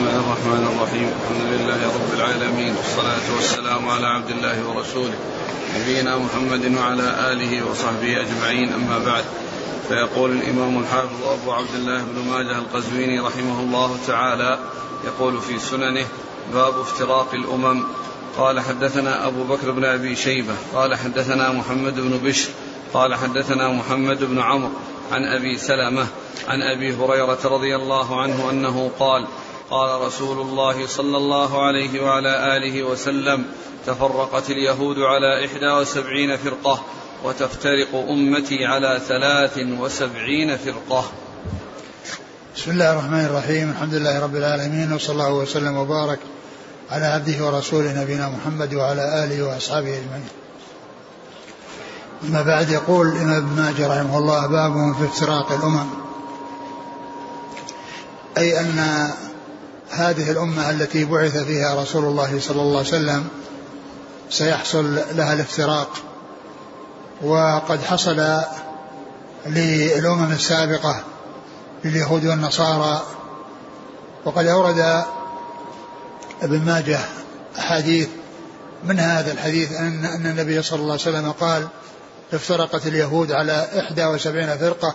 [0.00, 5.14] الله الرحمن الرحيم الحمد لله رب العالمين والصلاة والسلام على عبد الله ورسوله
[5.76, 9.24] نبينا محمد وعلى آله وصحبه أجمعين أما بعد
[9.88, 14.58] فيقول الإمام الحافظ أبو عبد الله بن ماجه القزويني رحمه الله تعالى
[15.04, 16.06] يقول في سننه
[16.54, 17.84] باب افتراق الأمم
[18.38, 22.48] قال حدثنا أبو بكر بن أبي شيبة قال حدثنا محمد بن بشر
[22.94, 24.70] قال حدثنا محمد بن عمرو
[25.12, 26.06] عن أبي سلمة
[26.48, 29.26] عن أبي هريرة رضي الله عنه أنه قال
[29.70, 33.44] قال رسول الله صلى الله عليه وعلى آله وسلم
[33.86, 36.82] تفرقت اليهود على إحدى وسبعين فرقة
[37.24, 41.04] وتفترق أمتي على ثلاث وسبعين فرقة.
[42.56, 46.18] بسم الله الرحمن الرحيم الحمد لله رب العالمين وصلى الله وسلم وبارك
[46.90, 50.28] على عبده ورسوله نبينا محمد وعلى آله وأصحابه أجمعين.
[52.24, 55.86] أما بعد يقول الإمام ابن ماجه رحمه الله باب في افتراق الأمم.
[58.38, 59.10] أي أن
[59.90, 63.28] هذه الأمة التي بعث فيها رسول الله صلى الله عليه وسلم
[64.30, 65.90] سيحصل لها الافتراق.
[67.22, 68.42] وقد حصل
[69.46, 71.04] للأمم السابقة
[71.84, 73.02] لليهود والنصارى.
[74.24, 75.04] وقد أورد
[76.42, 76.98] ابن ماجه
[77.58, 78.08] أحاديث
[78.84, 81.68] من هذا الحديث أن, أن النبي صلى الله عليه وسلم قال
[82.32, 84.94] افترقت اليهود على إحدى وسبعين فرقة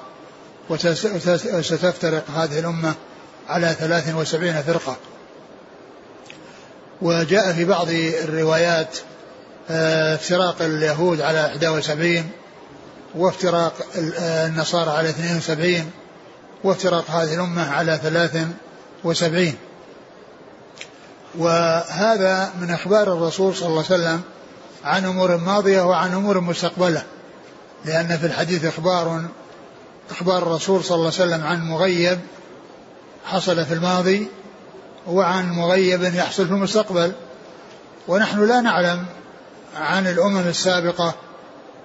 [0.69, 2.93] وستفترق هذه الأمة.
[3.49, 4.97] على ثلاث وسبعين فرقة.
[7.01, 7.87] وجاء في بعض
[8.23, 8.97] الروايات
[9.69, 12.29] آه، افتراق اليهود على 71
[13.15, 15.91] وافتراق النصارى على 72
[16.63, 19.55] وافتراق هذه الأمة على 73
[21.37, 24.21] وهذا من أخبار الرسول صلى الله عليه وسلم
[24.83, 27.03] عن أمور ماضية وعن أمور مستقبلة.
[27.85, 29.21] لأن في الحديث إخبار
[30.11, 32.19] إخبار الرسول صلى الله عليه وسلم عن مغيب
[33.25, 34.27] حصل في الماضي
[35.07, 37.11] وعن مغيب يحصل في المستقبل.
[38.07, 39.05] ونحن لا نعلم
[39.77, 41.15] عن الأمم السابقة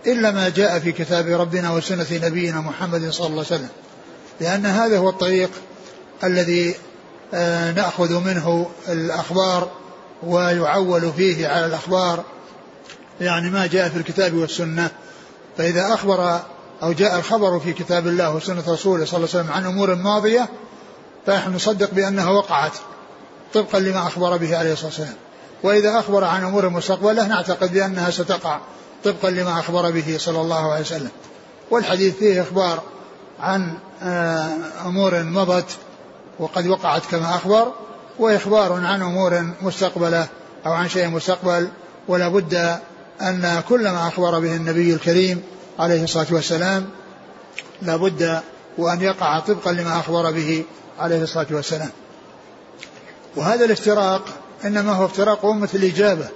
[0.06, 3.68] إلا ما جاء في كتاب ربنا وسنة نبينا محمد صلى الله عليه وسلم
[4.40, 5.50] لأن هذا هو الطريق
[6.24, 6.74] الذي
[7.34, 9.70] آه، نأخذ منه الأخبار
[10.22, 12.24] ويعول فيه على الأخبار
[13.20, 14.90] يعني ما جاء في الكتاب والسنة.
[15.58, 16.40] فإذا أخبر
[16.82, 20.48] أو جاء الخبر في كتاب الله وسنة رسوله صلى الله عليه وسلم عن أمور ماضية
[21.26, 22.72] فنحن نصدق بأنها وقعت
[23.54, 25.14] طبقا لما أخبر به عليه الصلاة والسلام.
[25.62, 28.58] وإذا أخبر عن أمور مستقبلة نعتقد بأنها ستقع
[29.04, 31.10] طبقا لما أخبر به صلى الله عليه وسلم.
[31.70, 32.82] والحديث فيه إخبار
[33.40, 35.76] عن آه، أمور مضت
[36.38, 37.72] وقد وقعت كما أخبر
[38.18, 40.26] وإخبار عن أمور مستقبلة
[40.66, 41.68] أو عن شيء مستقبل
[42.08, 42.78] ولا بد
[43.20, 45.42] أن كل ما أخبر به النبي الكريم
[45.78, 46.86] عليه الصلاة والسلام
[47.82, 48.40] لا بد
[48.78, 50.64] وأن يقع طبقا لما أخبر به
[51.00, 51.90] عليه الصلاة والسلام.
[53.36, 54.22] وهذا الافتراق
[54.64, 56.28] إنما هو افتراق أمة الإجابة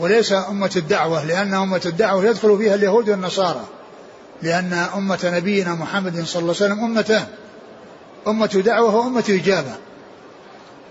[0.00, 3.64] وليس أمة الدعوة لأن أمة الدعوة يدخل فيها اليهود والنصارى
[4.42, 7.26] لأن أمة نبينا محمد صلى الله عليه وسلم أمتان
[8.26, 9.74] أمة دعوة وأمة إجابة.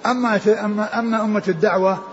[0.05, 0.39] أما
[0.99, 2.03] أما أمة الدعوة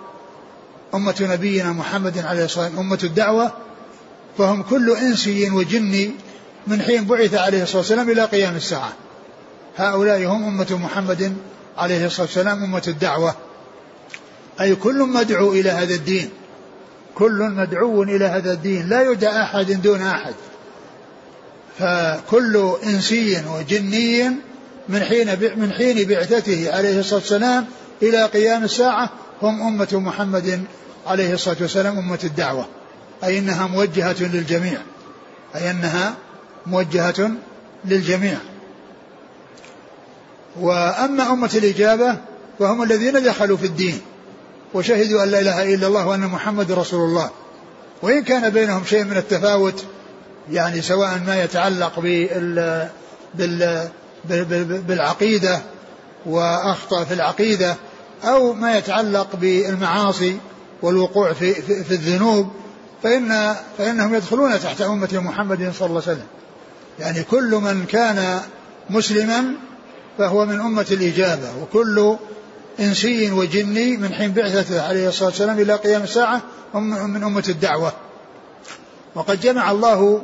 [0.94, 3.52] أمة نبينا محمد عليه الصلاة والسلام أمة الدعوة
[4.38, 6.10] فهم كل إنسي وجني
[6.66, 8.92] من حين بعث عليه الصلاة والسلام إلى قيام الساعة.
[9.77, 11.37] هؤلاء هم أمة محمد
[11.79, 13.35] عليه الصلاة والسلام أمة الدعوة.
[14.61, 16.31] أي كل مدعو إلى هذا الدين
[17.15, 20.35] كل مدعو إلى هذا الدين لا يدعى أحد دون أحد.
[21.79, 24.31] فكل إنسي وجني
[24.89, 27.67] من حين من حين بعثته عليه الصلاة والسلام
[28.03, 29.11] إلى قيام الساعة
[29.43, 30.65] هم أمة محمد
[31.06, 32.67] عليه الصلاة والسلام أمة الدعوة.
[33.25, 34.79] أي أنها موجهة للجميع.
[35.55, 36.15] أي أنها
[36.67, 37.31] موجهة
[37.85, 38.39] للجميع.
[40.60, 42.16] وأما أمة الإجابة
[42.59, 44.00] فهم الذين دخلوا في الدين
[44.75, 47.31] وشهدوا أن لا إله إلا الله وأن محمد رسول الله.
[48.03, 49.84] وإن كان بينهم شيء من التفاوت
[50.50, 52.88] يعني سواء ما يتعلق بال
[53.34, 53.88] بال
[54.64, 55.60] بالعقيدة
[56.26, 57.76] وأخطأ في العقيدة
[58.25, 60.38] أو ما يتعلق بالمعاصي
[60.82, 62.50] والوقوع في, في, في الذنوب
[63.02, 66.26] فإن فإنهم يدخلون تحت أمة محمد صلى الله عليه وسلم.
[66.99, 68.40] يعني كل من كان
[68.90, 69.44] مسلما
[70.19, 72.16] فهو من أمة الإجابة وكل
[72.81, 76.43] إنسي وجني من حين بعثته عليه الصلاة والسلام إلى قيام الساعة
[76.75, 77.93] هم من أمة الدعوة.
[79.14, 80.22] وقد جمع الله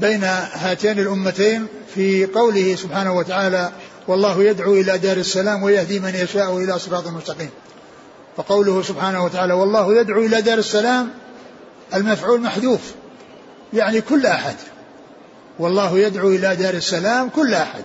[0.00, 3.70] بين هاتين الأمتين في قوله سبحانه وتعالى
[4.08, 7.50] والله يدعو إلى دار السلام ويهدي من يشاء إلى صراط مستقيم
[8.36, 11.10] فقوله سبحانه وتعالى والله يدعو إلى دار السلام
[11.94, 12.80] المفعول محذوف
[13.72, 14.56] يعني كل أحد.
[15.58, 17.84] والله يدعو إلى دار السلام كل أحد.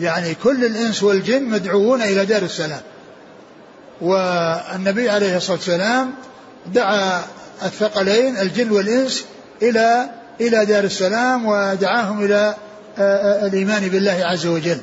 [0.00, 2.80] يعني كل الإنس والجن مدعوون إلى دار السلام.
[4.00, 6.10] والنبي عليه الصلاة والسلام
[6.74, 7.22] دعا
[7.62, 9.24] الثقلين الجن والإنس
[9.62, 10.10] إلى
[10.40, 12.54] إلى دار السلام ودعاهم إلى
[12.98, 14.80] آه، آه، الإيمان بالله عز وجل.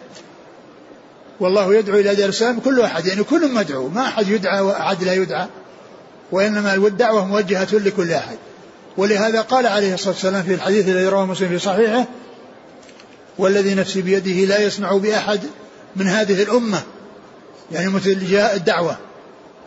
[1.40, 5.14] والله يدعو إلى دار السلام كل أحد يعني كل مدعو ما أحد يدعى وأحد لا
[5.14, 5.48] يدعى
[6.32, 8.38] وإنما الدعوة موجهة لكل أحد.
[8.98, 12.06] ولهذا قال عليه الصلاة والسلام في الحديث الذي رواه مسلم في صحيحه
[13.38, 15.40] والذي نفسي بيده لا يسمع بأحد
[15.96, 16.82] من هذه الأمة.
[17.72, 18.98] يعني مثل جاء الدعوة.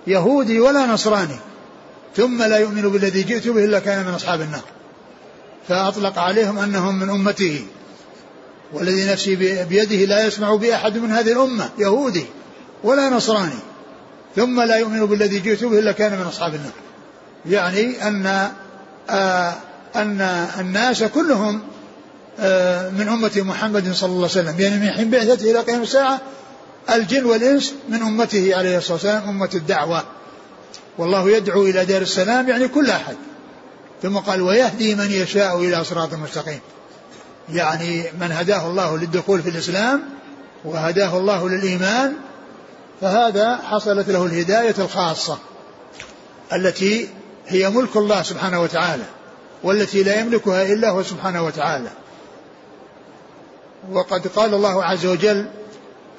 [0.06, 1.36] يهودي ولا نصراني.
[2.16, 4.64] ثم لا يؤمن بالذي جئت به إلا كان من أصحاب النار.
[5.68, 7.66] فأطلق عليهم أنهم من أمته.
[8.72, 11.70] والذي نفسي بيده لا يسمع بأحد من هذه الأمة.
[11.78, 12.26] يهودي
[12.84, 13.58] ولا نصراني.
[14.36, 16.72] ثم لا يؤمن بالذي جئت به إلا كان من أصحاب النار.
[17.46, 18.50] يعني أن
[19.10, 19.54] آه
[19.96, 20.20] أن
[20.60, 21.60] الناس كلهم
[22.98, 24.60] من أمة محمد صلى الله عليه وسلم.
[24.60, 26.20] يعني من حين بعثته إلى قيام الساعة
[26.94, 30.02] الجن والإنس من أمته عليه الصلاة والسلام أمة الدعوة.
[30.98, 33.16] والله يدعو إلى دار السلام يعني كل أحد.
[34.02, 36.60] ثم قال ويهدي من يشاء إلى صراط مستقيم.
[37.52, 40.02] يعني من هداه الله للدخول في الإسلام
[40.64, 42.12] وهداه الله للإيمان
[43.00, 45.38] فهذا حصلت له الهداية الخاصة
[46.52, 47.08] التي
[47.46, 49.04] هي ملك الله سبحانه وتعالى
[49.62, 51.90] والتي لا يملكها إلا هو سبحانه وتعالى.
[53.92, 55.46] وقد قال الله عز وجل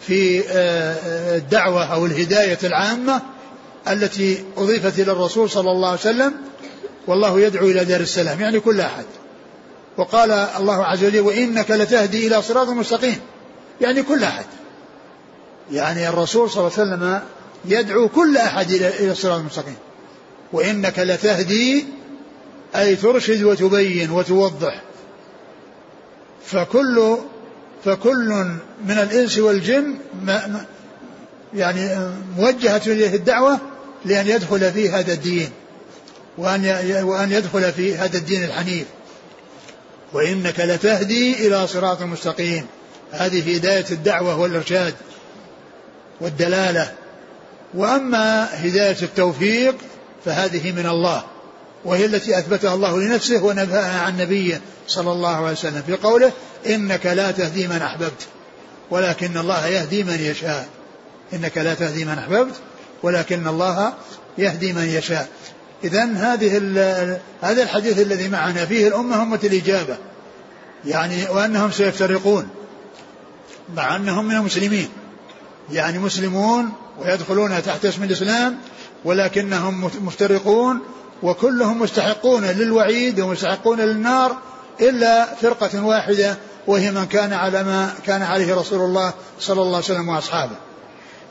[0.01, 3.21] في آه، آه، الدعوة أو الهداية العامة
[3.87, 6.33] التي أضيفت إلى الرسول صلى الله عليه وسلم
[7.07, 9.05] والله يدعو إلى دار السلام يعني كل أحد.
[9.97, 13.19] وقال الله عز وجل وإنك لتهدي إلى صراط مستقيم
[13.81, 14.45] يعني كل أحد.
[15.71, 17.21] يعني الرسول صلى الله عليه وسلم
[17.65, 19.75] يدعو كل أحد إلى الصراط المستقيم
[20.53, 21.85] وإنك لتهدي
[22.75, 24.81] أي ترشد وتبين وتوضح.
[26.45, 27.17] فكل
[27.85, 28.45] فكل
[28.85, 29.95] من الإنس والجن
[31.53, 33.59] يعني موجهة إليه الدعوة
[34.05, 35.49] لأن يدخل في هذا الدين
[36.37, 38.85] وأن وأن يدخل في هذا الدين الحنيف.
[40.13, 42.65] وإنك لتهدي إلى صراط مستقيم.
[43.11, 44.93] هذه هداية الدعوة والإرشاد
[46.21, 46.93] والدلالة.
[47.73, 49.75] وأما هداية التوفيق
[50.25, 51.23] فهذه من الله.
[51.87, 56.31] وهي التي أثبتها الله لنفسه ونبهها عن نبيه صلى الله عليه وسلم في قوله
[56.67, 58.27] إنك لا تهدي من أحببت
[58.91, 60.67] ولكن الله يهدي من يشاء.
[61.33, 62.53] إنك لا تهدي من أحببت
[63.03, 63.93] ولكن الله
[64.37, 65.29] يهدي من يشاء.
[65.83, 66.57] إذا هذه
[67.41, 69.97] هذا الحديث الذي معنا فيه الأمة أمة الإجابة.
[70.85, 72.49] يعني وأنهم سيفترقون
[73.75, 74.89] مع أنهم من المسلمين.
[75.71, 76.69] يعني مسلمون
[76.99, 78.57] ويدخلون تحت اسم الإسلام
[79.05, 80.81] ولكنهم مفترقون
[81.23, 84.37] وكلهم مستحقون للوعيد ومستحقون للنار
[84.81, 86.37] إلا فرقة واحدة
[86.67, 90.55] وهي من كان على ما كان عليه رسول الله صلى الله عليه وسلم وأصحابه.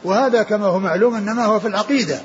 [0.04, 2.20] وهذا كما هو معلوم إنما هو في العقيدة.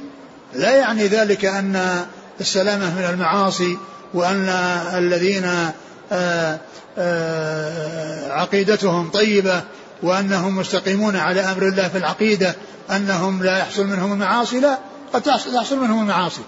[0.53, 2.05] لا يعني ذلك أن
[2.39, 3.77] السلامة من المعاصي
[4.13, 4.49] وأن
[4.95, 5.71] الذين
[6.11, 6.59] آه،
[6.97, 9.63] آه، عقيدتهم طيبة
[10.03, 12.55] وأنهم مستقيمون على أمر الله في العقيدة
[12.91, 14.77] أنهم لا يحصل منهم المعاصي لا
[15.13, 16.41] قد تحصل منهم المعاصي.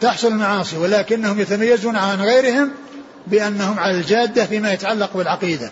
[0.00, 2.70] تحصل المعاصي ولكنهم يتميزون عن غيرهم
[3.26, 5.70] بأنهم على الجادة فيما يتعلق بالعقيدة.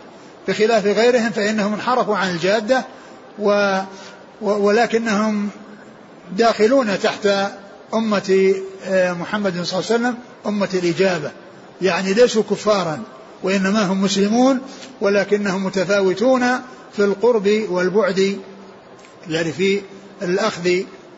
[0.48, 2.84] بخلاف غيرهم فإنهم انحرفوا عن الجادة
[3.38, 3.78] و
[4.40, 5.49] ولكنهم
[6.37, 7.28] داخلون تحت
[7.94, 8.54] أمة
[8.87, 10.14] آه، محمد صلى الله عليه وسلم
[10.47, 11.30] أمة الإجابة.
[11.82, 13.02] يعني ليسوا كفارا
[13.42, 14.61] وإنما هم مسلمون
[15.00, 16.42] ولكنهم متفاوتون
[16.97, 18.38] في القرب والبعد
[19.28, 19.80] يعني في
[20.23, 20.70] الأخذ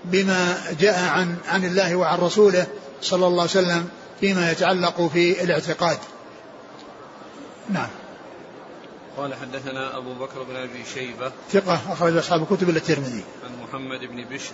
[0.04, 2.66] بما جاء عن عن الله وعن رسوله.
[3.02, 3.88] صلى الله عليه وسلم
[4.20, 5.98] فيما يتعلق في الاعتقاد.
[7.68, 7.88] نعم.
[9.16, 11.32] قال حدثنا أبو بكر بن أبي شيبة.
[11.52, 13.24] ثقة أخرج أصحاب الكتب إلا الترمذي.
[13.44, 14.52] عن محمد بن بشر.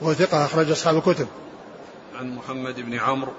[0.00, 1.28] وهو ثقة أخرج أصحاب الكتب.
[2.18, 3.32] عن محمد بن عمرو.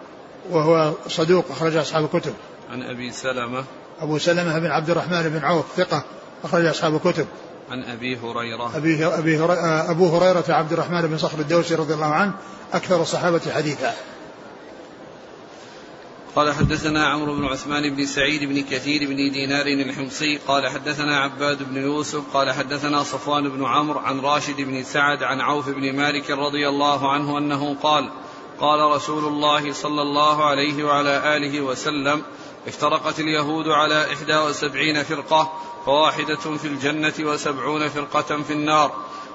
[0.52, 2.34] وهو صدوق أخرج أصحاب الكتب.
[2.70, 3.64] عن أبي سلمة.
[4.00, 6.04] أبو سلمة بن عبد الرحمن بن عوف ثقة
[6.44, 7.28] أخرج أصحاب الكتب.
[7.72, 8.78] عن أبي هريرة.
[8.78, 12.34] أبي أبي هريرة أبو هريرة عبد الرحمن بن صخر الدوسي رضي الله عنه
[12.74, 13.94] أكثر الصحابة حديثا.
[16.36, 21.64] قال حدثنا عمرو بن عثمان بن سعيد بن كثير بن دينار الحمصي قال حدثنا عباد
[21.64, 26.32] بن يوسف قال حدثنا صفوان بن عمرو عن راشد بن سعد عن عوف بن مالك
[26.32, 28.10] رضي الله عنه أنه قال
[28.60, 32.22] قال رسول الله صلى الله عليه وعلى آله وسلم
[32.68, 35.54] افترقت اليهود على إحدى وسبعين فرقة
[35.86, 38.92] فواحدة في الجنة وسبعون فرقة في النار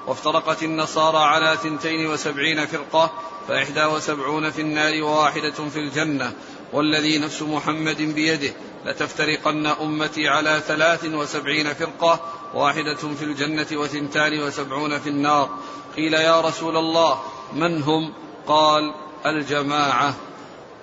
[0.07, 3.11] وافترقت النصارى على ثنتين وسبعين فرقة
[3.47, 6.33] فإحدى وسبعون في النار وواحدة في الجنة
[6.73, 8.53] والذي نفس محمد بيده
[8.85, 12.19] لتفترقن أمتي على ثلاث وسبعين فرقة
[12.53, 15.49] واحدة في الجنة وثنتان وسبعون في النار.
[15.95, 17.19] قيل يا رسول الله
[17.53, 18.13] من هم؟
[18.47, 18.93] قال
[19.25, 20.13] الجماعة.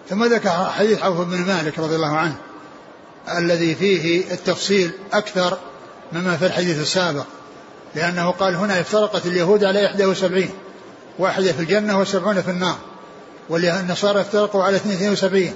[0.09, 2.37] ثم ذكر حديث عوف بن مالك رضي الله عنه
[3.39, 5.59] الذي فيه التفصيل أكثر
[6.13, 7.25] مما في الحديث السابق
[7.95, 10.49] لأنه قال هنا افترقت اليهود على 71
[11.19, 12.77] واحدة في الجنة وسبعون في النار
[13.49, 15.55] والنصارى افترقوا على 72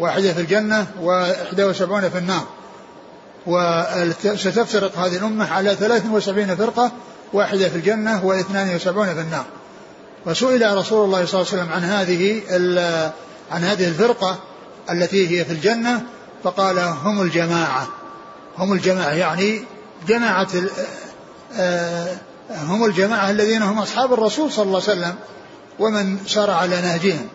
[0.00, 2.44] واحدة في الجنة و71 في النار.
[3.46, 6.92] وستفترق هذه الأمة على 73 فرقة
[7.32, 9.44] واحدة في الجنة و72 في النار.
[10.26, 12.42] وسئل رسول الله صلى الله عليه وسلم عن هذه
[13.50, 14.38] عن هذه الفرقة
[14.90, 16.02] التي هي في الجنة
[16.44, 17.88] فقال هم الجماعة.
[18.58, 19.64] هم الجماعة يعني
[20.08, 20.48] جماعة
[21.54, 22.16] آه،
[22.50, 25.14] هم الجماعة الذين هم أصحاب الرسول صلى الله عليه وسلم
[25.78, 27.28] ومن سار على نهجهم.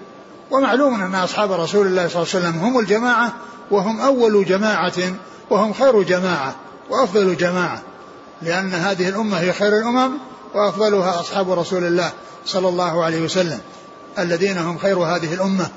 [0.52, 3.34] ومعلوم أن أصحاب رسول الله صلى الله عليه وسلم هم الجماعة
[3.72, 5.16] وهم أول جماعة
[5.50, 6.56] وهم خير جماعة
[6.90, 7.82] وأفضل جماعة
[8.42, 10.12] لأن هذه الأمة هي خير الأمم
[10.54, 12.12] وأفضلها أصحاب رسول الله
[12.46, 13.60] صلى الله عليه وسلم
[14.20, 15.68] الذين هم خير هذه الأمة.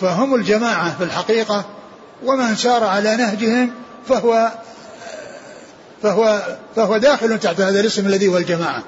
[0.00, 1.64] فهم الجماعة في الحقيقة
[2.24, 3.70] ومن سار على نهجهم
[4.08, 4.52] فهو
[6.02, 6.42] فهو
[6.76, 8.82] فهو داخل تحت هذا الاسم الذي هو الجماعة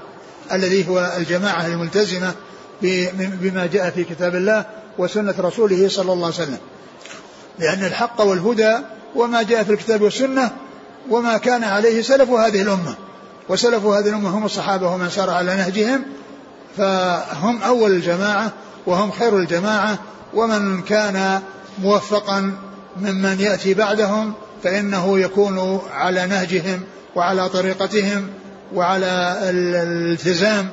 [0.53, 2.35] الذي هو الجماعة الملتزمة
[2.83, 4.65] بما جاء في كتاب الله
[4.99, 6.59] وسنة رسوله صلى الله عليه وسلم.
[7.59, 8.77] لأن الحق والهدى
[9.15, 10.51] وما جاء في الكتاب والسنة
[11.11, 12.95] وما كان عليه سلف هذه الأمة.
[13.49, 16.03] وسلف هذه الأمة هم الصحابة ومن سار على نهجهم
[16.77, 18.53] فهم أول الجماعة
[18.87, 19.99] وهم خير الجماعة.
[20.35, 21.43] ومن كان
[21.83, 22.53] موفقا
[22.97, 24.33] ممن يأتي بعدهم
[24.65, 26.81] فإنه يكون على نهجهم
[27.17, 28.29] وعلى طريقتهم
[28.75, 30.69] وعلى الالتزام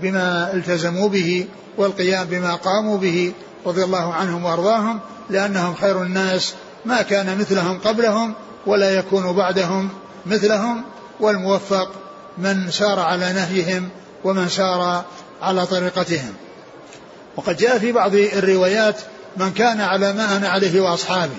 [0.00, 3.32] بما التزموا به والقيام بما قاموا به
[3.66, 5.00] رضي الله عنهم وأرضاهم
[5.30, 8.34] لأنهم خير الناس ما كان مثلهم قبلهم
[8.66, 9.88] ولا يكون بعدهم
[10.26, 10.82] مثلهم
[11.20, 11.90] والموفق
[12.38, 13.88] من سار على نهجهم
[14.24, 15.04] ومن سار
[15.42, 16.34] على طريقتهم.
[17.36, 19.00] وقد جاء في بعض الروايات
[19.36, 21.38] من كان على ما أنا عليه وأصحابي.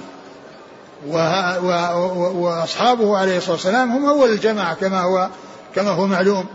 [2.36, 5.30] وأصحابه عليه الصلاة والسلام هم أول الجماعة كما هو
[5.76, 6.46] كما هو معلوم.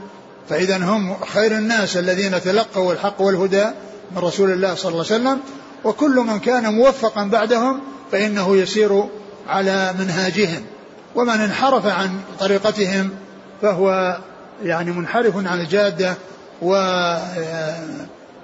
[0.49, 3.65] فاذا هم خير الناس الذين تلقوا الحق والهدى
[4.13, 5.41] من رسول الله صلى الله عليه وسلم
[5.85, 7.81] وكل من كان موفقا بعدهم
[8.13, 9.05] فإنه يسير
[9.49, 10.63] على منهاجهم.
[11.15, 13.11] ومن انحرف عن طريقتهم
[13.63, 14.19] فهو
[14.63, 16.15] يعني منحرف عن الجادة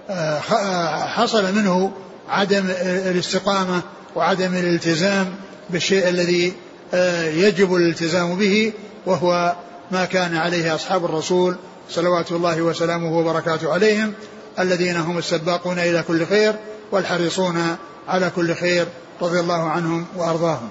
[0.08, 1.92] وحصل منه
[2.28, 3.82] عدم الاستقامة
[4.16, 5.34] وعدم الالتزام
[5.70, 6.52] بالشيء الذي
[6.94, 8.72] آه، يجب الالتزام به
[9.06, 9.56] وهو
[9.90, 11.56] ما كان عليه أصحاب الرسول
[11.90, 14.12] صلوات الله وسلامه وبركاته عليهم
[14.58, 16.54] الذين هم السباقون إلى كل خير
[16.92, 17.76] والحريصون
[18.08, 18.86] على كل خير
[19.22, 20.68] رضي الله عنهم وأرضاهم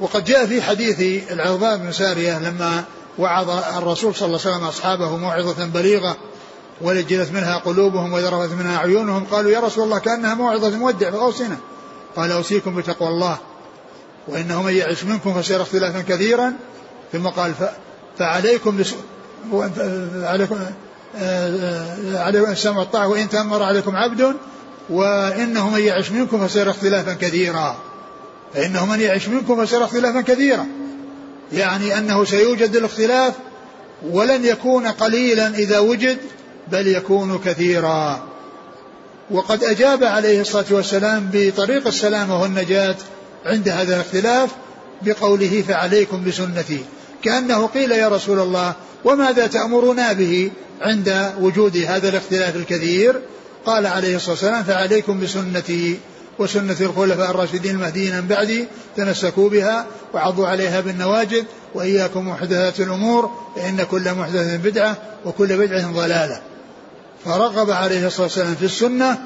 [0.00, 2.84] وقد جاء في حديث العرباء بن سارية لما
[3.18, 6.16] وعظ الرسول صلى الله عليه وسلم أصحابه موعظة بليغة
[6.80, 11.56] ولجلت منها قلوبهم وذرفت منها عيونهم قالوا يا رسول الله كأنها موعظة مودع فأوصنا
[12.16, 13.38] قال أوصيكم بتقوى الله
[14.28, 16.52] وإنه من يعش منكم فسيرى اختلافا كثيرا
[17.12, 17.54] ثم قال
[18.18, 18.82] فعليكم
[20.14, 20.56] عليكم
[21.16, 23.08] آه، عليكم السمع والطاعة.
[23.08, 24.34] وإن تأمر عليكم عبد
[24.90, 27.76] وإنه من يعش منكم فسيرى اختلافا كثيرا.
[28.54, 30.66] فإنه من يعش منكم فسيرى اختلافا كثيرا.
[31.52, 33.34] يعني أنه سيوجد الاختلاف
[34.10, 36.18] ولن يكون قليلا إذا وجد
[36.72, 38.22] بل يكون كثيرا.
[39.30, 42.96] وقد أجاب عليه الصلاة والسلام بطريق السلامة والنجاة
[43.46, 44.50] عند هذا الاختلاف
[45.02, 46.84] بقوله فعليكم بسنتي.
[47.22, 48.74] كأنه قيل يا رسول الله
[49.04, 50.50] وماذا تأمرنا به
[50.80, 53.20] عند وجود هذا الاختلاف الكثير؟
[53.66, 55.98] قال عليه الصلاة والسلام فعليكم بسنتي
[56.38, 58.64] وسنة الخلفاء الراشدين المهديين من بعدي
[58.96, 66.40] تمسكوا بها وعضوا عليها بالنواجد وإياكم محدثات الأمور فإن كل محدثة بدعة وكل بدعة ضلالة.
[67.24, 69.18] فرغب عليه الصلاة والسلام في السنة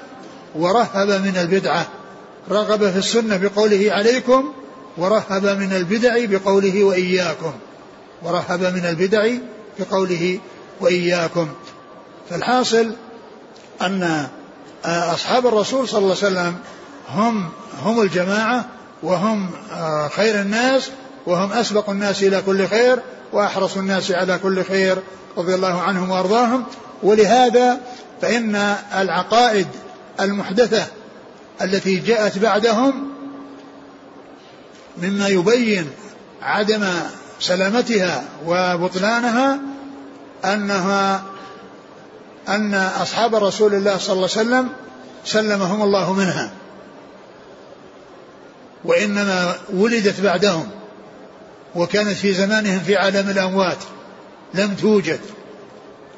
[0.55, 1.87] ورهب من البدعة.
[2.51, 4.53] رغب في السنة بقوله عليكم
[4.97, 7.53] ورهب من البدع بقوله وإياكم.
[8.25, 9.29] ورهب من البدع
[9.79, 10.41] بقوله
[10.81, 11.49] وإياكم.
[12.31, 12.91] فالحاصل
[13.83, 14.27] أن
[14.85, 16.57] أصحاب الرسول صلى الله عليه وسلم
[17.09, 17.49] هم
[17.83, 18.65] هم الجماعة
[19.03, 19.51] وهم
[20.17, 20.91] خير الناس
[21.27, 22.99] وهم أسبق الناس إلى كل خير
[23.33, 24.99] وأحرص الناس على كل خير
[25.37, 26.65] رضي الله عنهم وأرضاهم.
[27.03, 27.81] ولهذا
[28.23, 29.67] فإن العقائد
[30.21, 30.87] المحدثة
[31.63, 33.11] التي جاءت بعدهم
[35.03, 35.91] مما يبين
[36.43, 36.85] عدم
[37.41, 39.59] سلامتها وبطلانها
[40.45, 41.23] أنها
[42.49, 44.69] أن أصحاب رسول الله صلى الله عليه وسلم
[45.25, 46.51] سلمهم الله منها.
[48.85, 50.69] وإنما ولدت بعدهم
[51.75, 53.79] وكانت في زمانهم في عالم الأموات
[54.55, 55.21] لم توجد.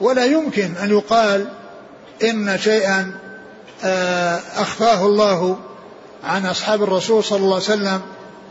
[0.01, 1.47] ولا يمكن أن يقال
[2.25, 3.13] إن شيئا
[3.85, 5.59] آه، أخفاه الله
[6.25, 8.01] عن أصحاب الرسول صلى الله عليه وسلم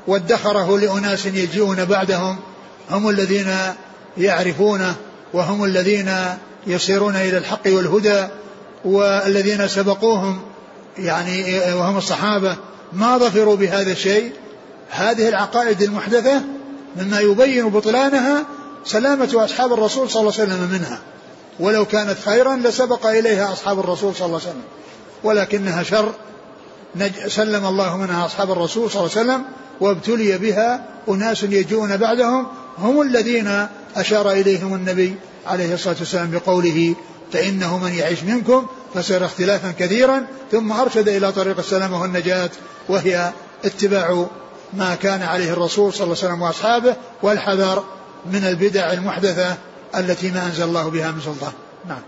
[0.07, 2.37] وادخره لأناس يجيئون بعدهم.
[2.91, 3.47] هم الذين
[4.17, 4.95] يعرفونه
[5.33, 6.13] وهم الذين
[6.67, 8.27] يسيرون إلى الحق والهدى
[8.85, 10.41] والذين سبقوهم
[10.97, 12.55] يعني وهم الصحابة.
[12.93, 14.31] ما ظفروا بهذا الشيء.
[14.89, 16.41] هذه العقائد المحدثة
[16.95, 18.45] مما يبين بطلانها
[18.85, 20.99] سلامة أصحاب الرسول صلى الله عليه وسلم منها.
[21.59, 24.63] ولو كانت خيرا لسبق إليها أصحاب الرسول صلى الله عليه وسلم.
[25.23, 26.13] ولكنها شر.
[27.27, 29.45] سلم الله منها أصحاب الرسول صلى الله عليه وسلم
[29.81, 35.15] وابتلي بها أناس يجون بعدهم هم الذين أشار إليهم النبي
[35.45, 36.95] عليه الصلاة والسلام بقوله
[37.31, 42.49] فإنه من يعيش منكم فسيرى اختلافا كثيرا ثم أرشد إلى طريق السلامة والنجاة
[42.89, 43.31] وهي
[43.65, 44.25] اتباع
[44.73, 47.83] ما كان عليه الرسول صلى الله عليه وسلم وأصحابه والحذر
[48.25, 49.57] من البدع المحدثة
[49.95, 51.53] التي ما أنزل الله بها من سلطان.
[51.87, 52.01] نعم.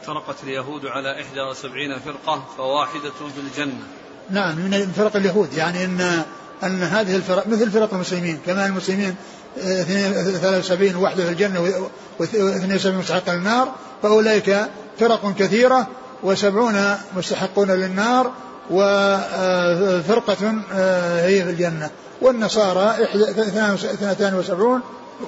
[0.00, 3.86] افترقت اليهود على 71 فرقة فواحدة في الجنة.
[4.30, 5.54] نعم من فرق اليهود.
[5.54, 6.22] يعني أن
[6.62, 8.38] أن هذه الفرق مثل فرق المسلمين.
[8.46, 9.14] كما المسلمين
[9.56, 13.68] 73 وحده في الجنة و72 مستحقا للنار.
[14.02, 14.56] فأولئك
[14.98, 15.86] فرق كثيرة
[16.22, 18.32] وسبعون مستحقون للنار
[18.70, 21.90] وفرقة آه، هي في الجنة.
[22.20, 24.80] والنصارى 72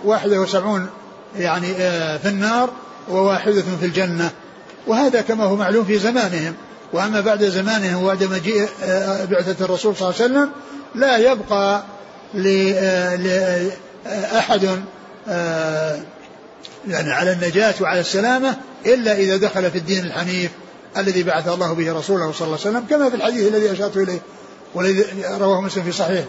[0.05, 0.87] واحدة وسبعون
[1.39, 2.71] يعني آه، في النار
[3.09, 4.31] وواحدة في الجنة.
[4.87, 6.55] وهذا كما هو معلوم في زمانهم.
[6.93, 10.51] وأما بعد زمانهم وبعد مجيء آه، بعثة الرسول صلى الله عليه وسلم
[10.95, 11.83] لا يبقى
[13.15, 14.83] لأحد
[16.89, 18.57] يعني على النجاة وعلى السلامة
[18.87, 20.51] إلا إذا دخل في الدين الحنيف
[20.97, 24.21] الذي بعث الله به رسوله صلى الله عليه وسلم كما في الحديث الذي أشرت إليه
[24.75, 25.05] والذي
[25.41, 26.25] رواه مسلم في صحيح.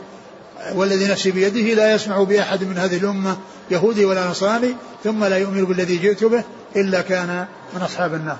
[0.75, 3.37] والذي نفسي بيده لا يسمع بأحد من هذه الأمة
[3.71, 6.43] يهودي ولا نصراني ثم لا يؤمن بالذي جئت به
[6.75, 7.45] إلا كان
[7.75, 8.37] من أصحاب النار.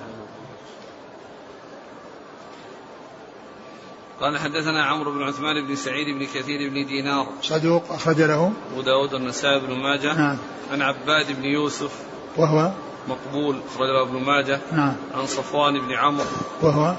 [4.24, 7.26] قال حدثنا عمرو بن عثمان بن سعيد بن كثير بن دينار.
[7.42, 8.52] صدوق أخرج له.
[8.72, 10.14] أبو داود النسائي بن ماجه.
[10.14, 10.38] نعم.
[10.72, 11.92] عن عباد بن يوسف.
[12.36, 12.70] وهو؟
[13.08, 14.60] مقبول أخرج له ابن ماجه.
[14.72, 14.92] نعم.
[15.14, 16.26] عن صفوان بن عمرو.
[16.62, 16.94] وهو؟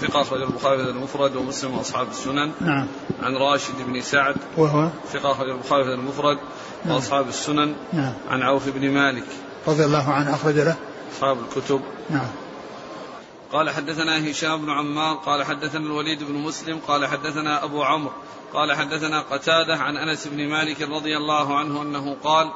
[0.00, 2.52] ثقة أخرج البخاري في المفرد ومسلم وأصحاب السنن.
[2.60, 2.86] نعم.
[3.22, 4.36] عن راشد بن سعد.
[4.56, 6.38] وهو؟ ثقة أخرج البخاري في المفرد
[6.84, 6.94] نعم.
[6.94, 7.74] وأصحاب السنن.
[7.92, 8.12] نعم.
[8.30, 9.26] عن عوف بن مالك.
[9.68, 10.76] رضي الله عنه أخرج له.
[11.16, 11.80] أصحاب الكتب.
[12.10, 12.26] نعم.
[13.52, 18.12] قال حدثنا هشام بن عمار قال حدثنا الوليد بن مسلم قال حدثنا أبو عمرو
[18.52, 22.50] قال حدثنا قتادة عن أنس بن مالك رضي الله عنه أنه قال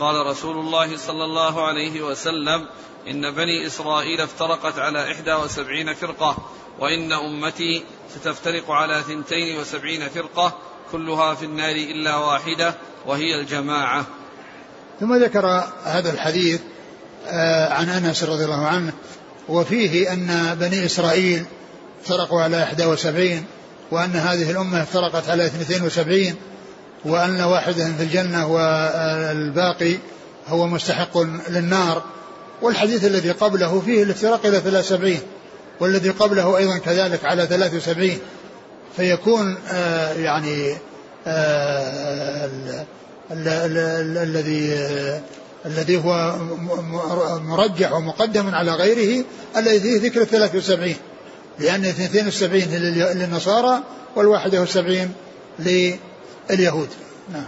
[0.00, 2.66] قال رسول الله صلى الله عليه وسلم
[3.08, 6.36] إن بني إسرائيل افترقت على إحدى وسبعين فرقة
[6.78, 7.84] وإن أمتي
[8.14, 10.58] ستفترق على ثنتين وسبعين فرقة
[10.92, 12.74] كلها في النار إلا واحدة
[13.06, 14.06] وهي الجماعة.
[15.00, 15.46] ثم ذكر
[15.84, 16.60] هذا الحديث
[17.26, 18.92] آه، عن أنس رضي الله عنه
[19.50, 21.44] وفيه أن بني إسرائيل
[22.02, 23.44] افترقوا على 71
[23.90, 26.34] وأن هذه الأمة افترقت على 72
[27.04, 29.96] وأن واحدا في الجنة والباقي
[30.48, 32.02] هو مستحق للنار.
[32.62, 35.18] والحديث الذي قبله فيه الافتراق إلى 73
[35.80, 38.18] والذي قبله أيضا كذلك على 73
[38.96, 40.74] فيكون آه يعني
[41.26, 42.50] آه
[44.22, 44.76] الذي
[45.66, 46.36] الذي هو
[47.42, 49.24] مرجح ومقدم على غيره
[49.56, 50.94] الذي فيه ذكر 73
[51.58, 52.60] لأن 72
[53.14, 53.82] للنصارى
[54.16, 55.12] والواحدة والسبعين
[55.58, 56.88] لليهود.
[57.32, 57.46] نعم.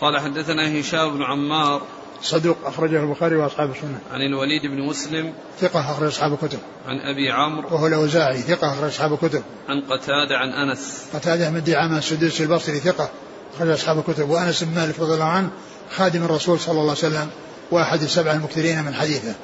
[0.00, 1.82] قال حدثنا هشام بن عمار.
[2.22, 3.98] صدوق أخرجه البخاري وأصحاب السنة.
[4.12, 5.32] عن الوليد بن مسلم.
[5.60, 6.58] ثقة أخرج أصحاب الكتب.
[6.86, 7.68] عن أبي عمرو.
[7.68, 9.42] وهو الأوزاعي ثقة أخرج أصحاب الكتب.
[9.68, 11.04] عن قتادة عن أنس.
[11.14, 12.80] قتادة من دعامة السدوسي البصري.
[12.80, 13.10] ثقة.
[13.58, 15.50] أخرج أصحاب الكتب وأنس بن مالك رضي الله عنه
[15.96, 17.30] خادم الرسول صلى الله عليه وسلم
[17.70, 19.34] وأحد السبع المكثرين من حديثه.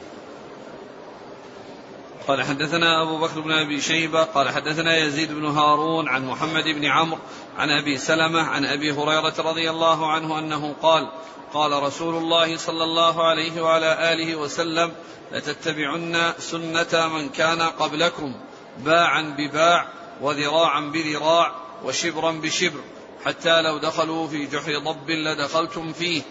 [2.29, 6.85] قال حدثنا أبو بكر بن أبي شيبة قال حدثنا يزيد بن هارون عن محمد بن
[6.85, 7.19] عمرو
[7.59, 11.09] عن أبي سلمة عن أبي هريرة رضي الله عنه أنه قال
[11.55, 14.93] قال رسول الله صلى الله عليه وعلى آله وسلم
[15.33, 18.35] لتتبعن سنة من كان قبلكم
[18.79, 19.89] باعا بباع
[20.21, 22.81] وذراعا بذراع وشبرا بشبر
[23.25, 26.23] حتى لو دخلوا في جحر ضب لدخلتم فيه.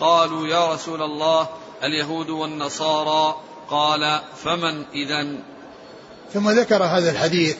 [0.00, 1.48] قالوا يا رسول الله
[1.82, 3.36] اليهود والنصارى.
[3.70, 5.26] قال فمن إذا
[6.34, 7.56] ثم ذكر هذا الحديث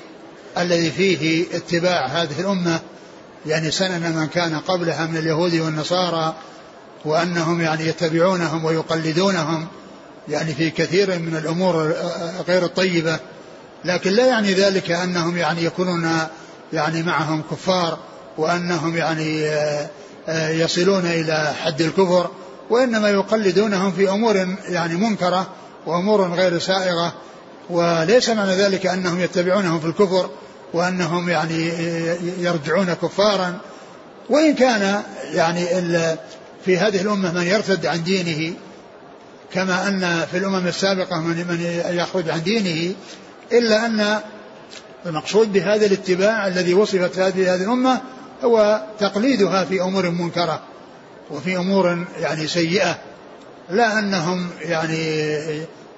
[0.58, 2.80] الذي فيه اتباع هذه الأمة
[3.46, 6.34] يعني سنن من كان قبلها من اليهود والنصارى
[7.04, 9.68] وأنهم يعني يتبعونهم ويقلدونهم
[10.28, 11.94] يعني في كثير من الأمور
[12.48, 13.18] غير الطيبة.
[13.84, 16.18] لكن لا يعني ذلك أنهم يعني يكونون
[16.72, 17.98] يعني معهم كفار.
[18.38, 19.88] وأنهم يعني آه،
[20.28, 22.30] آه، يصلون إلى حد الكفر
[22.70, 24.36] وإنما يقلدونهم في أمور
[24.68, 25.46] يعني منكرة
[25.86, 27.12] وأمور غير سائغة.
[27.70, 30.30] وليس معنى ذلك أنهم يتبعونهم في الكفر
[30.72, 31.68] وأنهم يعني
[32.38, 33.58] يرجعون كفارا.
[34.30, 35.66] وإن كان يعني
[36.64, 38.54] في هذه الأمة من يرتد عن دينه
[39.52, 42.94] كما أن في الأمم السابقة من من يخرج عن دينه
[43.52, 44.20] إلا أن
[45.06, 48.00] المقصود بهذا الاتباع الذي وصفت هذه هذه الأمة
[48.44, 50.60] هو تقليدها في أمور منكرة
[51.30, 52.98] وفي أمور يعني سيئة
[53.70, 55.30] لا أنهم يعني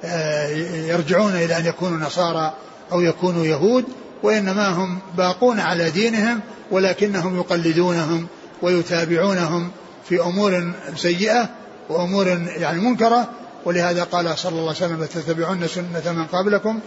[0.05, 0.49] آه،
[0.89, 2.55] يرجعون إلى أن يكونوا نصارى
[2.93, 3.85] أو يكونوا يهود
[4.23, 8.27] وإنما هم باقون على دينهم ولكنهم يقلدونهم
[8.63, 9.71] ويتابعونهم
[10.09, 11.49] في أمور سيئة
[11.89, 12.27] وأمور
[12.57, 13.29] يعني منكرة.
[13.65, 16.81] ولهذا قال صلى الله عليه وسلم تتبعون سنة من قبلكم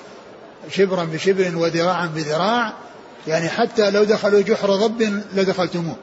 [0.70, 2.74] شبرا بشبر وذراعا بذراع
[3.28, 5.96] يعني حتى لو دخلوا جحر ضب لدخلتموه.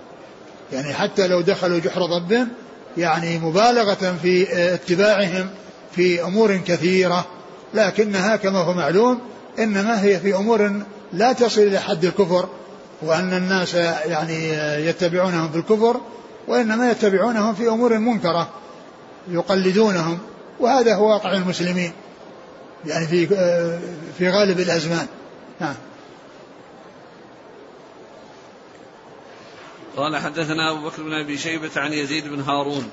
[0.73, 2.49] يعني حتى لو دخلوا جحر ضب
[2.97, 5.51] يعني مبالغة في اتباعهم
[5.93, 7.27] في أمور كثيرة
[7.75, 9.21] لكنها كما هو معلوم
[9.59, 10.83] إنما هي في أمور
[11.13, 12.49] لا تصل إلى حد الكفر
[13.03, 14.49] وأن الناس يعني
[14.89, 16.01] يتبعونهم في الكفر
[16.49, 18.49] وإنما يتبعونهم في أمور منكرة
[19.29, 20.19] يقلدونهم
[20.61, 21.93] وهذا هو واقع المسلمين
[22.87, 23.27] يعني في
[24.19, 25.07] في غالب الأزمان.
[25.61, 25.75] نعم.
[29.97, 32.91] قال حدثنا أبو بكر بن أبي شيبة عن يزيد بن هارون.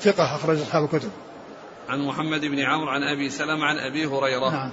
[0.00, 1.10] ثقة أخرج أصحاب الكتب.
[1.88, 4.50] عن محمد بن عمرو عن أبي سلمة عن أبي هريرة.
[4.50, 4.72] نعم.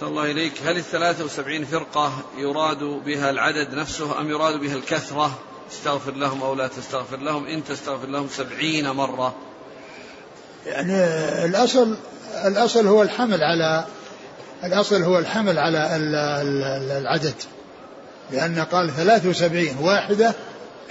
[0.00, 0.52] صلى الله إليك.
[0.64, 5.38] هل الثلاثة وسبعين فرقة يراد بها العدد نفسه أم يراد بها الكثرة؟
[5.72, 7.46] استغفر لهم أو لا تستغفر لهم.
[7.46, 9.34] إن تستغفر لهم سبعين مرة.
[10.66, 10.94] يعني
[11.44, 11.96] الأصل
[12.44, 13.84] الأصل هو الحمل على
[14.64, 15.96] الأصل هو الحمل على
[17.00, 17.34] العدد.
[18.32, 20.34] لأن قال ثلاث وسبعين واحدة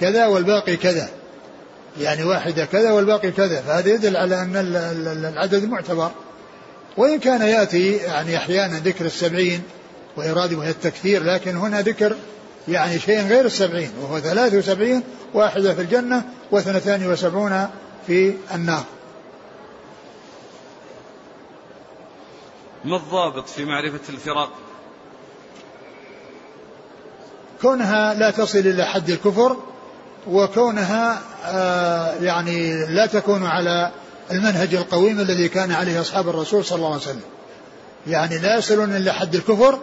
[0.00, 1.08] كذا والباقي كذا.
[2.00, 3.60] يعني واحدة كذا والباقي كذا.
[3.60, 4.56] فهذا يدل على أن
[5.24, 6.10] العدد معتبر.
[6.96, 9.62] وإن كان يأتي يعني أحيانا ذكر السبعين
[10.16, 12.16] وإرادة وهي التكثير لكن هنا ذكر
[12.68, 15.02] يعني شيء غير السبعين وهو ثلاث وسبعين
[15.34, 17.68] واحدة في الجنة واثنتان وسبعون
[18.06, 18.84] في النار.
[22.84, 24.52] ما الضابط في معرفة الفرق
[27.62, 29.56] كونها لا تصل إلى حد الكفر
[30.30, 33.90] وكونها آه يعني لا تكون على
[34.30, 37.20] المنهج القويم الذي كان عليه أصحاب الرسول صلى الله عليه وسلم.
[38.06, 39.78] يعني لا يصلون إلى حد الكفر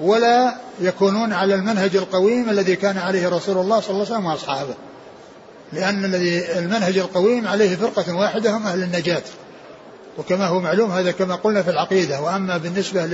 [0.00, 4.74] ولا يكونون على المنهج القويم الذي كان عليه رسول الله صلى الله عليه وسلم وأصحابه.
[5.72, 9.22] لأن الذي المنهج القويم عليه فرقة واحدة هم أهل النجاة.
[10.18, 12.20] وكما هو معلوم هذا كما قلنا في العقيدة.
[12.20, 13.06] وأما بالنسبة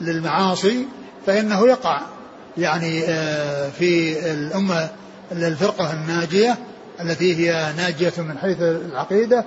[0.00, 0.86] للمعاصي
[1.26, 2.00] فإنه يقع.
[2.60, 4.90] يعني آه، في الأمة
[5.32, 6.58] الفرقة الناجية
[7.00, 9.44] التي هي ناجية من حيث العقيدة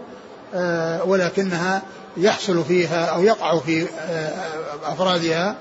[0.54, 1.82] آه، ولكنها
[2.17, 4.32] يحصل فيها أو يقع في آه،
[4.84, 5.56] أفرادها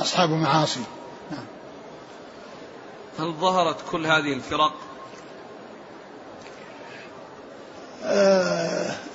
[0.00, 0.80] أصحاب معاصي.
[1.30, 1.44] نعم.
[3.18, 4.72] هل ظهرت كل هذه الفرق؟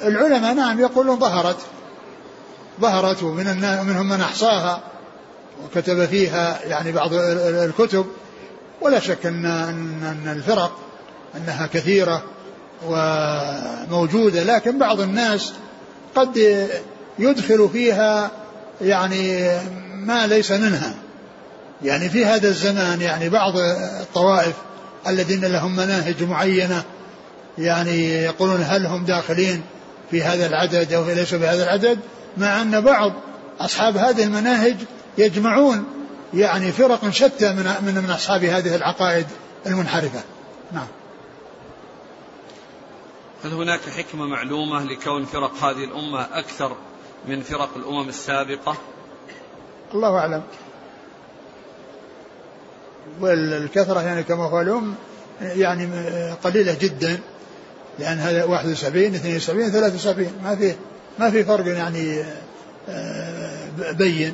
[0.04, 1.58] العلماء نعم يقولون ظهرت
[2.82, 4.91] ظهرت ومن منهم من أحصاها.
[5.66, 8.06] وكتب فيها يعني بعض الكتب
[8.82, 10.80] ولا شك أن أن الفرق
[11.38, 12.24] أنها كثيرة
[12.88, 15.54] وموجودة لكن بعض الناس
[16.16, 16.68] قد
[17.20, 18.32] يدخل فيها
[18.82, 19.52] يعني
[19.96, 20.94] ما ليس منها.
[21.84, 23.58] يعني في هذا الزمان يعني بعض
[24.02, 24.54] الطوائف
[25.08, 26.84] الذين لهم مناهج معينة
[27.58, 29.62] يعني يقولون هل هم داخلين
[30.12, 32.00] في هذا العدد أو ليسوا بهذا العدد
[32.38, 33.14] مع أن بعض
[33.60, 34.76] أصحاب هذه المناهج
[35.18, 35.86] يجمعون
[36.34, 39.28] يعني فرق شتى من من من أصحاب هذه العقائد
[39.66, 40.22] المنحرفة.
[40.72, 40.88] نعم.
[43.44, 46.76] هل هناك حكمة معلومة لكون فرق هذه الأمة أكثر
[47.28, 48.78] من فرق الأمم السابقة؟
[49.94, 50.44] الله أعلم.
[53.22, 54.96] والكثره يعني كما هو اليوم
[55.42, 55.88] يعني
[56.44, 57.20] قليلة جدا
[58.00, 60.76] لأن هذا 71 72 73 ما في
[61.20, 62.24] ما في فرق يعني
[62.90, 64.34] آه، بين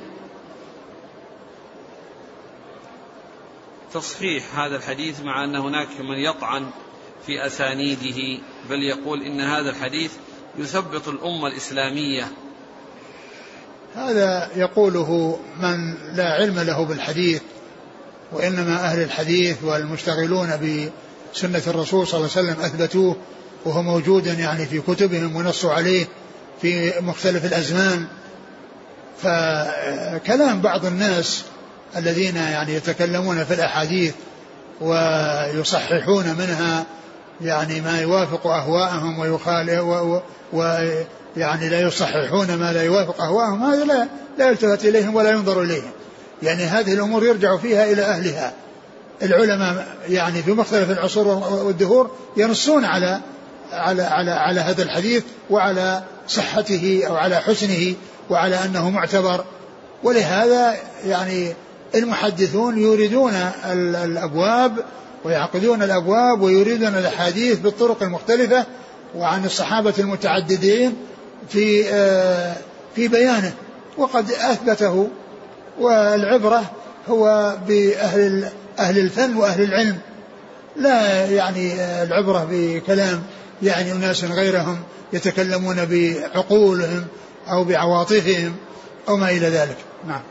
[4.00, 6.70] تصحيح هذا الحديث مع أن هناك من يطعن
[7.26, 10.12] في أسانيده بل يقول إن هذا الحديث
[10.58, 12.28] يثبط الأمة الإسلامية.
[13.96, 17.42] هذا يقوله من لا علم له بالحديث
[18.32, 23.16] وإنما أهل الحديث والمشتغلون بسنة الرسول صلى الله عليه وسلم أثبتوه
[23.66, 26.08] وهو موجود يعني في كتبهم ونصوا عليه
[26.62, 28.08] في مختلف الأزمان.
[29.22, 31.44] فكلام بعض الناس
[31.96, 34.14] الذين يعني يتكلمون في الأحاديث
[34.82, 36.86] ويصححون منها
[37.42, 39.84] يعني ما يوافق أهواءهم ويخالف
[40.54, 45.92] ويعني لا يصححون ما لا يوافق أهواءهم هذا لا لا يلتفت إليهم ولا ينظر إليهم.
[46.44, 48.54] يعني هذه الأمور يرجع فيها إلى أهلها.
[49.22, 53.20] العلماء يعني في مختلف العصور والدهور ينصون على
[53.72, 57.94] على على على هذا الحديث وعلى صحته أو على حسنه
[58.30, 59.46] وعلى أنه معتبر.
[60.04, 61.54] ولهذا يعني
[61.96, 63.34] المحدثون يريدون
[64.04, 64.86] الأبواب
[65.24, 68.66] ويعقدون الأبواب ويريدون الأحاديث بالطرق المختلفة
[69.16, 70.96] وعن الصحابة المتعددين
[71.50, 72.56] في آه،
[72.96, 73.54] في بيانه.
[73.98, 75.10] وقد أثبته
[75.80, 76.64] والعبرة
[77.10, 79.98] هو بأهل أهل الفن وأهل العلم.
[80.76, 81.74] لا يعني
[82.04, 83.24] العبرة بكلام
[83.64, 84.78] يعني أناس غيرهم
[85.14, 87.06] يتكلمون بعقولهم
[87.50, 88.56] أو بعواطفهم
[89.10, 89.78] أو ما إلى ذلك.
[90.08, 90.22] نعم.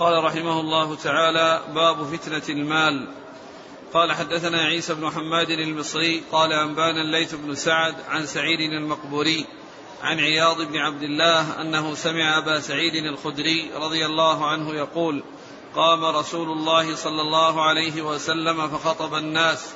[0.00, 3.08] قال رحمه الله تعالى باب فتنة المال.
[3.92, 9.46] قال حدثنا عيسى بن حماد المصري قال أنبانا الليث بن سعد عن سعيد المقبوري
[10.02, 15.22] عن عياض بن عبد الله أنه سمع أبا سعيد الخدري رضي الله عنه يقول
[15.74, 19.74] قام رسول الله صلى الله عليه وسلم فخطب الناس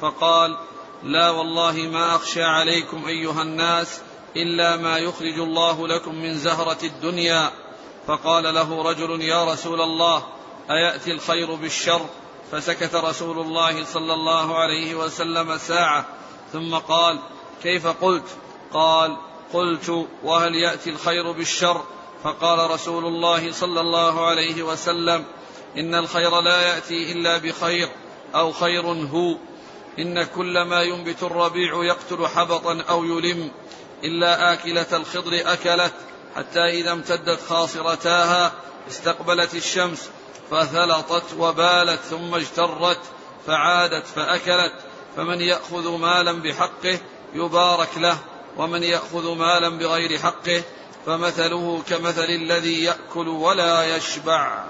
[0.00, 0.56] فقال
[1.02, 4.00] لا والله ما أخشى عليكم أيها الناس
[4.36, 7.65] إلا ما يخرج الله لكم من زهرة الدنيا.
[8.06, 10.22] فقال له رجل يا رسول الله
[10.70, 12.06] أيأتي الخير بالشر؟
[12.52, 16.06] فسكت رسول الله صلى الله عليه وسلم ساعة.
[16.52, 17.18] ثم قال
[17.62, 18.26] كيف قلت؟
[18.72, 19.16] قال
[19.52, 21.84] قلت وهل يأتي الخير بالشر؟
[22.24, 25.24] فقال رسول الله صلى الله عليه وسلم
[25.76, 27.88] إن الخير لا يأتي إلا بخير
[28.34, 29.36] أو خير هو.
[29.98, 33.50] إن كل ما ينبت الربيع يقتل حبطا أو يلم.
[34.04, 35.92] إلا آكلة الخضر أكلت
[36.36, 38.52] حتى إذا امتدت خاصرتاها
[38.88, 40.08] استقبلت الشمس
[40.50, 43.00] فثلطت وبالت ثم اجترت
[43.46, 44.72] فعادت فأكلت
[45.16, 46.98] فمن يأخذ مالا بحقه
[47.34, 48.18] يبارك له
[48.56, 50.62] ومن يأخذ مالا بغير حقه
[51.06, 54.64] فمثله كمثل الذي يأكل ولا يشبع.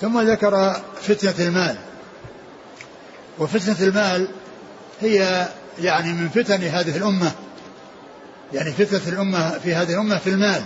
[0.00, 1.78] ثم ذكر فتنة المال.
[3.38, 4.28] وفتنة المال
[5.00, 7.32] هي يعني من فتن هذه الأمة.
[8.52, 10.62] يعني فتنة الأمة في هذه الأمة في المال.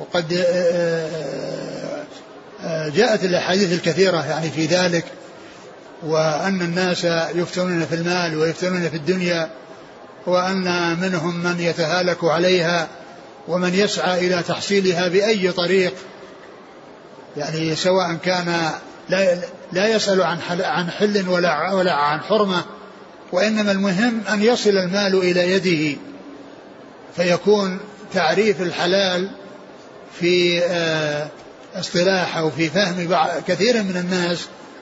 [0.00, 2.04] وقد آه، آه،
[2.62, 5.04] آه، جاءت الأحاديث الكثيرة يعني في ذلك
[6.02, 7.04] وأن الناس
[7.34, 9.50] يفتنون في المال ويفتنون في الدنيا
[10.26, 12.88] وأن منهم من يتهالك عليها
[13.48, 15.94] ومن يسعى إلى تحصيلها بأي طريق.
[17.36, 18.70] يعني سواء كان
[19.08, 19.38] لا
[19.72, 22.64] لا يسأل عن عن حل ولا ولا عن حرمة
[23.32, 26.00] وإنما المهم أن يصل المال إلى يده.
[27.16, 27.80] فيكون
[28.12, 29.30] تعريف الحلال
[30.20, 31.28] في آه،
[31.74, 33.16] اصطلاح أو في فهم
[33.48, 34.38] كثير من الناس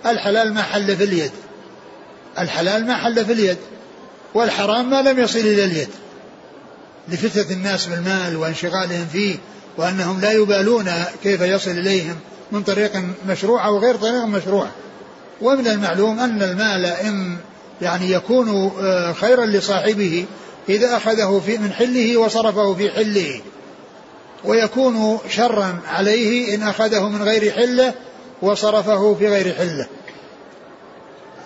[0.07, 1.31] الحلال ما حل في اليد.
[2.39, 3.59] الحلال ما حل في اليد
[4.35, 5.89] والحرام ما لم يصل إلى اليد.
[7.09, 9.37] لفتنة الناس بالمال وانشغالهم فيه
[9.77, 10.91] وأنهم لا يبالون
[11.23, 12.17] كيف يصل إليهم
[12.53, 12.93] من طريق
[13.29, 14.69] مشروع أو غير طريق مشروع.
[15.41, 17.37] ومن المعلوم أن المال إن
[17.83, 20.27] يعني يكون آه، خيرا لصاحبه
[20.69, 23.41] إذا أخذه في من حله وصرفه في حله.
[24.45, 27.95] ويكون شرا عليه إن أخذه من غير حلة
[28.43, 29.87] وصرفه في غير حلة.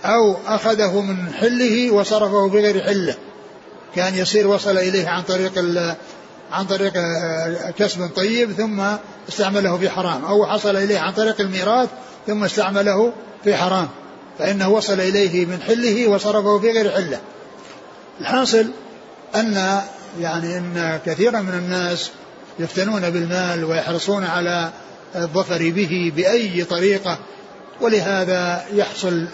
[0.05, 3.15] أو أخذه من حله وصرفه في غير حلة.
[3.95, 5.59] كان يصير وصل إليه عن طريق
[6.53, 6.93] عن طريق
[7.79, 8.83] كسب طيب ثم
[9.29, 10.25] استعمله في حرام.
[10.25, 11.89] أو حصل إليه عن طريق الميراث
[12.27, 13.13] ثم استعمله
[13.45, 13.89] في حرام.
[14.39, 17.21] فإنه وصل إليه من حله وصرفه في غير حلة.
[18.21, 18.67] الحاصل
[19.35, 19.81] أن
[20.21, 22.11] يعني أن كثيرا من الناس
[22.59, 24.71] يفتنون بالمال ويحرصون على
[25.17, 27.19] الظفر به بأي طريقة
[27.81, 29.27] ولهذا يحصل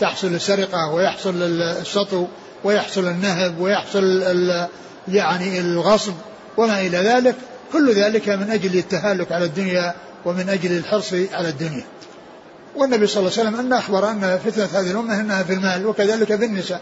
[0.00, 2.26] تحصل السرقة ويحصل السطو
[2.64, 4.22] ويحصل النهب ويحصل
[5.08, 6.14] يعني الغصب
[6.56, 7.34] وما إلى ذلك
[7.72, 11.84] كل ذلك من أجل التهالك على الدنيا ومن أجل الحرص على الدنيا.
[12.76, 16.36] والنبي صلى الله عليه وسلم أن أخبر أن فتنة هذه الأمة أنها في المال وكذلك
[16.36, 16.80] في النساء.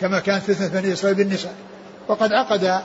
[0.00, 1.54] كما كانت فتنة بني إسرائيل بالنساء.
[2.08, 2.82] وقد عقد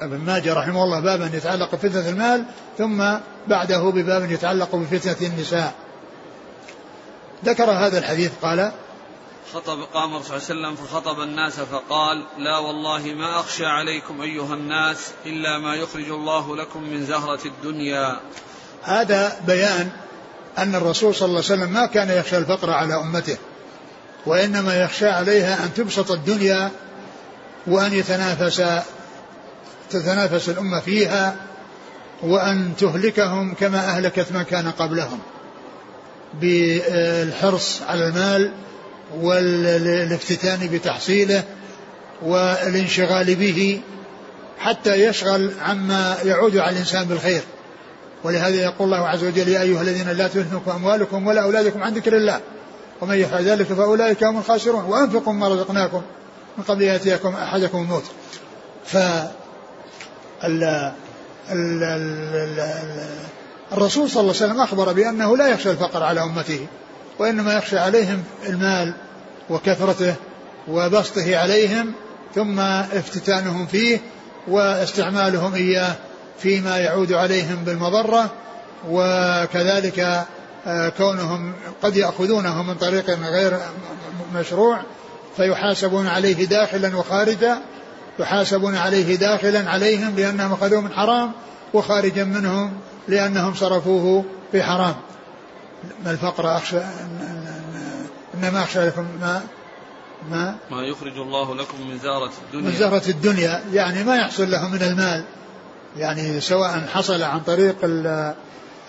[0.00, 2.44] ابن ماجه رحمه الله بابا يتعلق بفتنة المال
[2.78, 3.04] ثم
[3.48, 5.74] بعده بباب يتعلق بفتنة النساء.
[7.44, 8.72] ذكر هذا الحديث قال
[9.54, 14.20] خطب قام الرسول صلى الله عليه وسلم فخطب الناس فقال لا والله ما أخشى عليكم
[14.20, 18.20] أيها الناس إلا ما يخرج الله لكم من زهرة الدنيا.
[18.82, 19.90] هذا بيان
[20.58, 23.36] أن الرسول صلى الله عليه وسلم ما كان يخشى الفقر على أمته.
[24.26, 26.70] وإنما يخشى عليها أن تبسط الدنيا
[27.66, 28.62] وأن يتنافس
[29.90, 31.36] تتنافس الأمة فيها
[32.22, 35.18] وأن تهلكهم كما أهلكت من كان قبلهم
[36.40, 38.52] بالحرص على المال
[39.20, 41.42] والافتتان بتحصيله
[42.22, 43.80] والانشغال به
[44.58, 47.42] حتى يشغل عما يعود على الإنسان بالخير.
[48.24, 52.16] ولهذا يقول الله عز وجل يا أيها الذين لا تلهكم أموالكم ولا أولادكم عن ذكر
[52.16, 52.40] الله.
[53.00, 54.84] ومن يفعل ذلك فأولئك هم الخاسرون.
[54.84, 56.02] وأنفقوا ما رزقناكم
[56.58, 58.04] من قبل يأتيكم أحدكم الموت.
[58.84, 58.96] ف
[60.44, 60.92] ال
[63.72, 66.66] الرسول صلى الله عليه وسلم أخبر بأنه لا يخشى الفقر على أمته
[67.18, 68.94] وإنما يخشى عليهم المال
[69.50, 70.14] وكثرته
[70.68, 71.92] وبسطه عليهم
[72.34, 73.98] ثم افتتانهم فيه
[74.48, 75.94] واستعمالهم إياه
[76.38, 78.30] فيما يعود عليهم بالمضرة
[78.90, 80.24] وكذلك
[80.98, 83.58] كونهم قد يأخذونه من طريق غير
[84.34, 84.82] مشروع
[85.36, 87.58] فيحاسبون عليه داخلا وخارجا
[88.18, 91.32] يحاسبون عليه داخلا عليهم لأنهم أخذوه من حرام
[91.74, 92.72] وخارجا منهم
[93.08, 94.94] لأنهم صرفوه في حرام
[96.04, 96.78] ما الفقر أخشى
[98.34, 99.42] إنما أخشى لكم ما
[100.30, 102.70] ما؟ ما يخرج الله لكم من زهرة الدنيا.
[102.70, 105.24] من زهرة الدنيا يعني ما يحصل له من المال.
[105.96, 107.76] يعني سواء حصل عن طريق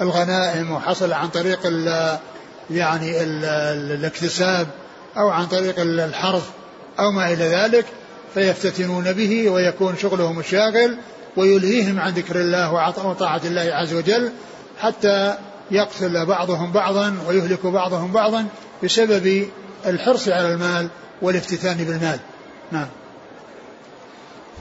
[0.02, 2.18] الغنائم وحصل عن طريق ال
[2.72, 3.46] يعني ال
[3.92, 4.68] الاكتساب
[5.18, 6.50] أو عن طريق الحرث
[7.00, 7.86] أو ما إلى ذلك
[8.34, 10.98] فيفتتنون به ويكون شغلهم الشاغل
[11.38, 12.74] ويلهيهم عن ذكر الله
[13.06, 14.32] وطاعة الله عز وجل
[14.80, 15.38] حتى
[15.72, 18.48] يقتل بعضهم بعضا ويهلك بعضهم بعضا
[18.84, 19.50] بسبب
[19.86, 20.90] الحرص على المال
[21.22, 22.20] والافتتان بالمال.
[22.72, 22.88] نعم.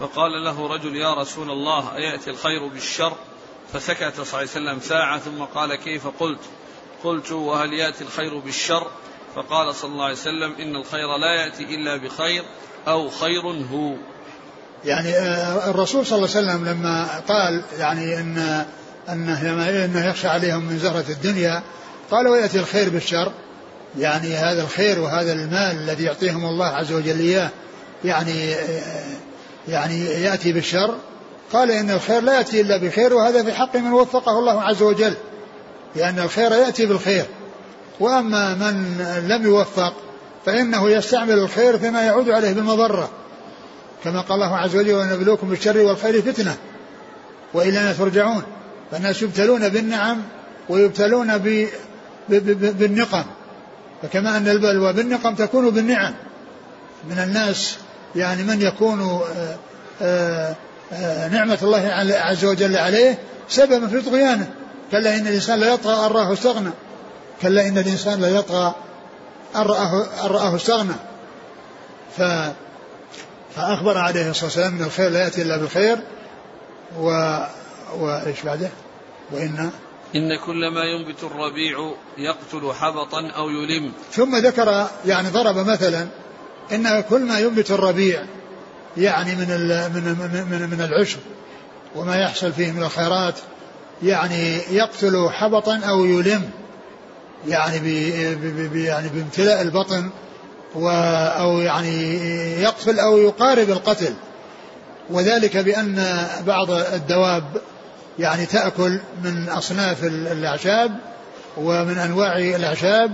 [0.01, 3.13] فقال له رجل يا رسول الله أيأتي الخير بالشر؟
[3.73, 6.41] فسكت صلى الله عليه وسلم ساعة ثم قال كيف قلت؟
[7.05, 8.87] قلت وهل يأتي الخير بالشر؟
[9.35, 12.45] فقال صلى الله عليه وسلم إن الخير لا يأتي إلا بخير
[12.89, 13.97] أو خير هو.
[14.85, 18.67] يعني آه، الرسول صلى الله عليه وسلم لما قال يعني إن
[19.09, 21.63] انه إنه يخشى عليهم من زهرة الدنيا
[22.11, 23.33] قال ويأتي الخير بالشر؟
[23.99, 27.51] يعني هذا الخير وهذا المال الذي يعطيهم الله عز وجل إياه
[28.05, 29.05] يعني آه،
[29.69, 30.95] يعني يأتي بالشر؟
[31.53, 35.15] قال إن الخير لا يأتي إلا بخير وهذا في حق من وفقه الله عز وجل
[35.97, 37.25] لأن الخير يأتي بالخير.
[38.01, 39.95] وأما من لم يوفق
[40.47, 43.11] فإنه يستعمل الخير فيما يعود عليه بالمضرة.
[44.05, 46.57] كما قال الله عز وجل ونبلوكم بالشر والخير فتنة
[47.55, 48.43] وإلينا ترجعون.
[48.91, 50.23] فالناس يبتلون بالنعم
[50.69, 51.49] ويبتلون ب...
[52.29, 52.35] ب...
[52.35, 52.79] ب...
[52.79, 53.25] بالنقم.
[54.03, 56.15] فكما أن البلوى بالنقم تكون بالنعم.
[57.11, 57.77] من الناس
[58.17, 59.57] يعني من يكون آآ آه،
[60.03, 60.55] آآ آه،
[61.31, 63.19] نعمة الله عز وجل عليه
[63.49, 64.51] سببا في طغيانه.
[64.91, 66.71] كلا إن الإنسان لا يطغى أن رآه استغنى.
[67.43, 68.75] كلا إن الإنسان لا يطغى
[69.57, 70.95] أن رآه, أن رآه استغنى.
[72.17, 72.23] ف
[73.57, 75.99] فأخبر عليه الصلاة والسلام أن الخير لا يأتي إلا بالخير.
[77.01, 77.39] و
[77.99, 78.69] وإيش بعده؟
[79.33, 79.71] وإن
[80.15, 83.93] إن كل ما ينبت الربيع يقتل حبطا أو يلم.
[84.13, 86.07] ثم ذكر يعني ضرب مثلا
[86.73, 88.27] إن كل ما ينبت الربيع
[88.97, 89.49] يعني من
[89.95, 90.17] من
[90.51, 91.19] من من العشب
[91.97, 93.35] وما يحصل فيه من الخيرات
[94.03, 96.51] يعني يقتل حبطا أو يلم
[97.49, 100.11] يعني بي يعني بامتلاء البطن
[100.77, 102.15] أو يعني
[102.63, 104.15] يقتل أو يقارب القتل.
[105.11, 107.45] وذلك بأن بعض الدواب
[108.19, 110.99] يعني تأكل من أصناف الأعشاب
[111.57, 113.13] ومن أنواع الأعشاب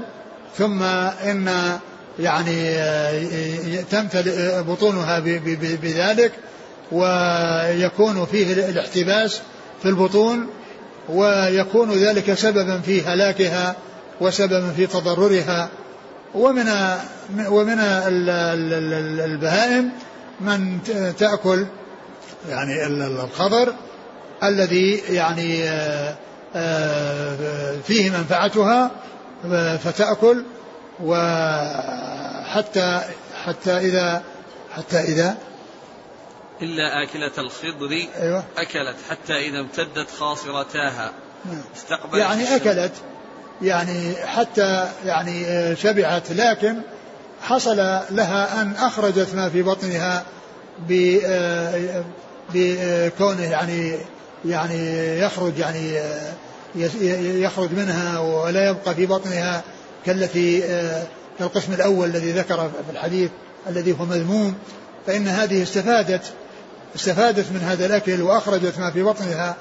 [0.59, 1.79] ثم إن
[2.21, 5.19] يعني تمتلئ بطونها
[5.83, 6.33] بذلك
[6.93, 9.41] ويكون فيه الاحتباس
[9.83, 10.47] في البطون
[11.09, 13.77] ويكون ذلك سببا في هلاكها
[14.21, 15.69] وسببا في تضررها
[16.35, 16.69] ومن
[17.49, 17.79] ومن
[19.25, 19.91] البهائم
[20.41, 20.79] من
[21.19, 21.67] تأكل
[22.49, 23.75] يعني الخضر
[24.43, 26.15] الذي يعني آه،
[26.57, 28.91] آه، فيه منفعتها
[29.85, 30.45] فتأكل
[31.03, 33.01] وحتى
[33.45, 34.23] حتى إذا
[34.77, 35.37] حتى إذا
[36.63, 38.45] إلا آكلة الخضر أيوة.
[38.57, 41.13] أكلت حتى إذا امتدت خاصرتاها.
[41.45, 41.63] نعم.
[41.77, 42.93] استقبلت يعني أكلت.
[43.63, 46.33] يعني حتى يعني آه، شبعت.
[46.33, 46.77] لكن
[47.43, 47.77] حصل
[48.11, 50.25] لها أن أخرجت ما في بطنها
[50.91, 52.05] آه،
[52.55, 53.99] بكونه يعني
[54.45, 56.33] يعني يخرج يعني آه،
[57.17, 59.63] يخرج منها ولا يبقى في بطنها.
[60.07, 60.63] كالتي
[61.39, 63.31] كالقسم الأول الذي ذكر في الحديث
[63.69, 64.55] الذي هو مذموم
[65.07, 66.33] فإن هذه استفادت
[66.95, 69.57] استفادت من هذا الأكل وأخرجت ما في بطنها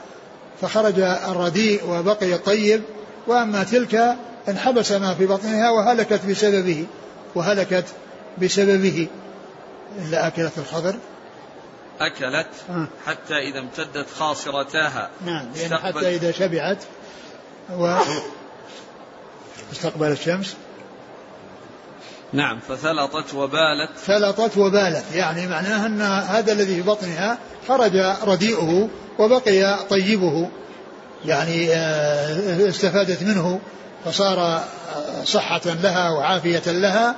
[0.62, 2.82] فخرج الرديء وبقي الطيب
[3.28, 4.16] وأما تلك
[4.50, 6.86] انحبس ما في بطنها وهلكت بسببه
[7.36, 7.86] وهلكت
[8.42, 9.08] بسببه.
[10.00, 10.96] إلا أكلت الخضر.
[12.00, 12.88] أكلت آه.
[13.06, 15.10] حتى إذا امتدت خاصرتاها.
[15.26, 16.78] نعم لأن حتى إذا شبعت
[17.72, 17.96] و
[19.72, 20.56] استقبل الشمس؟
[22.34, 23.90] نعم فثلطت وبالت.
[24.06, 28.90] ثلطت وبالت يعني معناها أن هذا الذي في بطنها خرج رديئه
[29.20, 30.50] وبقي طيبه
[31.26, 33.60] يعني آه، استفادت منه
[34.06, 34.64] فصار
[35.26, 37.16] صحة لها وعافية لها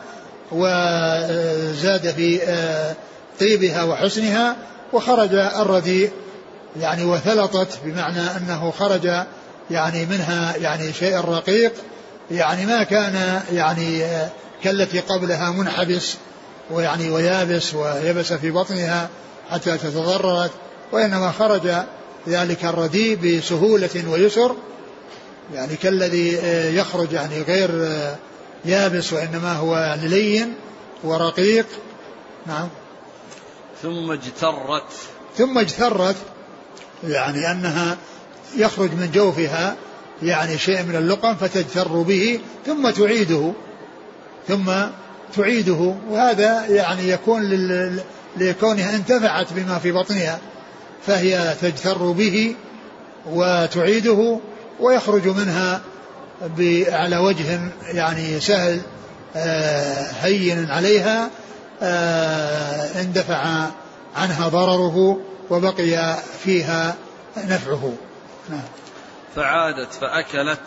[0.52, 2.96] وزاد في آه،
[3.40, 4.56] طيبها وحسنها
[4.94, 6.12] وخرج الرديء
[6.80, 9.10] يعني وثلطت بمعنى أنه خرج
[9.72, 11.74] يعني منها يعني شيء رقيق
[12.32, 14.04] يعني ما كان يعني
[14.64, 16.16] كالتي قبلها منحبس
[16.72, 19.10] ويعني ويابس ويبس في بطنها
[19.50, 20.52] حتى تتضررت
[20.92, 21.74] وإنما خرج
[22.28, 24.56] ذلك الرديء بسهولة ويسر
[25.54, 26.38] يعني كالذي
[26.78, 27.70] يخرج يعني غير
[28.66, 30.54] يابس وإنما هو يعني لين
[31.04, 31.66] ورقيق.
[32.46, 32.68] نعم.
[33.82, 34.92] ثم اجترت.
[35.38, 36.16] ثم اجترت
[37.04, 37.98] يعني أنها
[38.56, 39.76] يخرج من جوفها
[40.24, 43.54] يعني شيء من اللقم فتجتر به ثم تعيده
[44.48, 44.72] ثم
[45.38, 45.96] تعيده.
[46.10, 47.42] وهذا يعني يكون
[48.38, 50.40] لكونها انتفعت بما في بطنها
[51.08, 52.56] فهي تجتر به
[53.32, 54.40] وتعيده
[54.80, 55.82] ويخرج منها
[56.88, 57.60] على وجه
[57.94, 58.82] يعني سهل
[59.36, 61.30] آه، هين عليها
[61.82, 63.68] آه، اندفع
[64.16, 65.20] عنها ضرره
[65.50, 66.96] وبقي فيها
[67.38, 67.94] نفعه.
[68.50, 68.62] نعم.
[69.36, 70.60] فعادت فأكلت.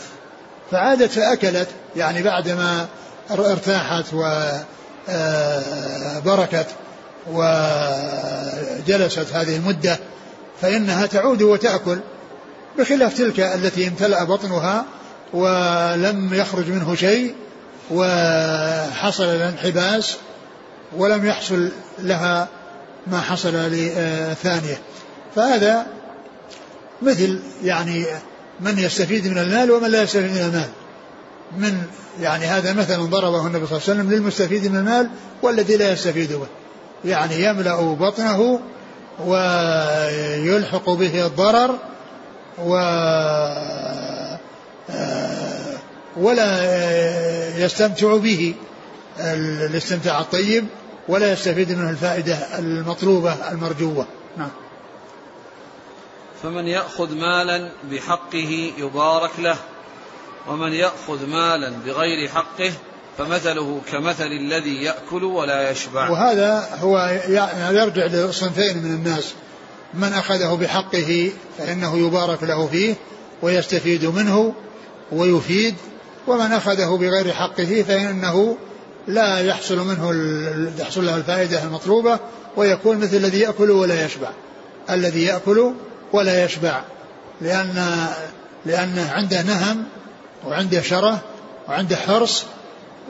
[0.70, 2.86] فعادت فأكلت يعني بعدما
[3.30, 4.04] ارتاحت
[6.24, 6.66] وبركت
[7.28, 7.44] آه،
[8.80, 9.98] وجلست هذه المدة
[10.60, 11.98] فإنها تعود وتأكل
[12.78, 14.84] بخلاف تلك التي امتلأ بطنها
[15.32, 17.34] ولم يخرج منه شيء
[17.90, 20.16] وحصل الانحباس
[20.96, 22.48] ولم يحصل لها
[23.06, 24.78] ما حصل لثانية.
[25.36, 25.86] فهذا
[27.02, 28.06] مثل يعني
[28.64, 30.68] من يستفيد من المال ومن لا يستفيد من المال.
[31.58, 31.82] من
[32.20, 35.08] يعني هذا مثل ضربه النبي صلى الله عليه وسلم للمستفيد من المال
[35.42, 36.46] والذي لا يستفيد به.
[37.04, 38.60] يعني يملأ بطنه
[39.26, 41.78] ويلحق به الضرر
[42.58, 42.74] و
[46.16, 48.54] ولا يستمتع به
[49.20, 50.64] الاستمتاع الطيب
[51.08, 54.06] ولا يستفيد منه الفائدة المطلوبة المرجوة.
[54.36, 54.50] نعم.
[56.45, 59.57] فمن يأخذ مالا بحقه يبارك له
[60.49, 62.72] ومن يأخذ مالا بغير حقه
[63.18, 66.11] فمثله كمثل الذي يأكل ولا يشبع.
[66.11, 69.34] وهذا هو يعني يرجع لصنفين من الناس
[69.95, 72.95] من أخذه بحقه فإنه يبارك له فيه
[73.42, 74.55] ويستفيد منه
[75.12, 75.74] ويفيد
[76.26, 78.57] ومن أخذه بغير حقه فإنه
[79.09, 80.12] لا يحصل منه
[80.78, 82.18] تحصل له الفائدة المطلوبة
[82.57, 84.30] ويكون مثل الذي يأكل ولا يشبع.
[84.90, 85.72] الذي يأكل
[86.14, 86.82] ولا يشبع
[87.40, 88.06] لأن
[88.66, 89.84] لأنه عنده نهم
[90.46, 91.20] وعنده شره
[91.68, 92.44] وعنده حرص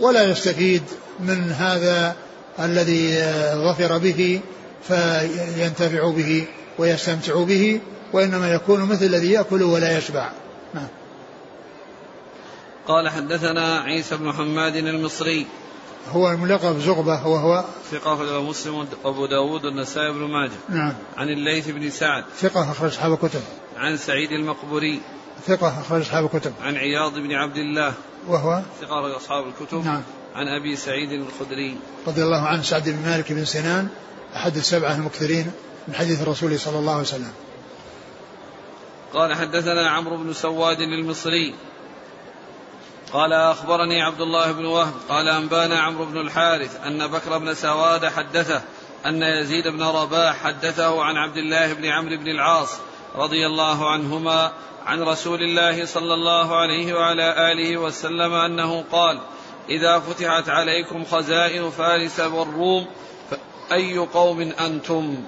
[0.00, 0.82] ولا يستفيد
[1.20, 2.16] من هذا
[2.59, 3.24] الذي
[3.55, 4.40] ظفر به
[4.88, 6.46] فينتفع به
[6.78, 7.80] ويستمتع به
[8.12, 10.28] وإنما يكون مثل الذي يأكل ولا يشبع.
[10.74, 10.88] نعم.
[12.86, 15.46] قال حدثنا عيسى بن حماد المصري
[16.12, 20.52] هو الملقب زغبة وهو ثقة أخرج مسلم وأبو داود والنسائي بن ماجه.
[20.68, 20.92] نعم.
[21.16, 22.24] عن الليث بن سعد.
[22.38, 23.40] ثقة أخرج أصحاب الكتب.
[23.76, 25.00] عن سعيد المقبوري.
[25.46, 26.52] ثقة أخرج أصحاب الكتب.
[26.62, 27.94] عن عياض بن عبد الله.
[28.28, 29.84] وهو ثقة أخرج أصحاب الكتب.
[29.84, 30.02] نعم.
[30.34, 31.76] عن أبي سعيد الخدري.
[32.07, 33.88] رضي الله عنه سعد بن مالك بن سنان
[34.36, 35.50] أحد السبعة المكثرين
[35.88, 37.32] من حديث الرسول صلى الله عليه وسلم.
[39.14, 41.55] قال حدثنا عمرو بن سواد المصري.
[43.14, 48.06] قال أخبرني عبد الله بن وهب قال أنبانا عمرو بن الحارث أن بكر بن سواد
[48.06, 48.62] حدثه
[49.06, 52.78] أن يزيد بن رباح حدثه عن عبد الله بن عمرو بن العاص
[53.16, 54.52] رضي الله عنهما
[54.86, 59.20] عن رسول الله صلى الله عليه وعلى آله وسلم أنه قال
[59.68, 62.86] إذا فتحت عليكم خزائن فارس والروم
[63.30, 65.24] فأي قوم أنتم؟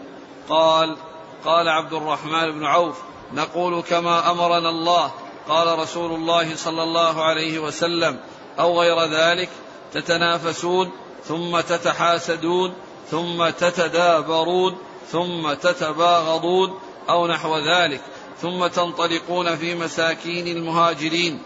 [0.48, 0.96] قال
[1.44, 3.02] قال عبد الرحمن بن عوف
[3.34, 5.12] نقول كما أمرنا الله
[5.48, 8.18] قال رسول الله صلى الله عليه وسلم
[8.58, 9.48] أو غير ذلك
[9.92, 10.90] تتنافسون
[11.24, 12.74] ثم تتحاسدون
[13.10, 14.78] ثم تتدابرون
[15.12, 16.78] ثم تتباغضون
[17.08, 18.00] أو نحو ذلك
[18.42, 21.42] ثم تنطلقون في مساكين المهاجرين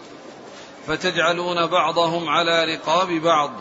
[0.87, 3.51] فتجعلون بعضهم على رقاب بعض.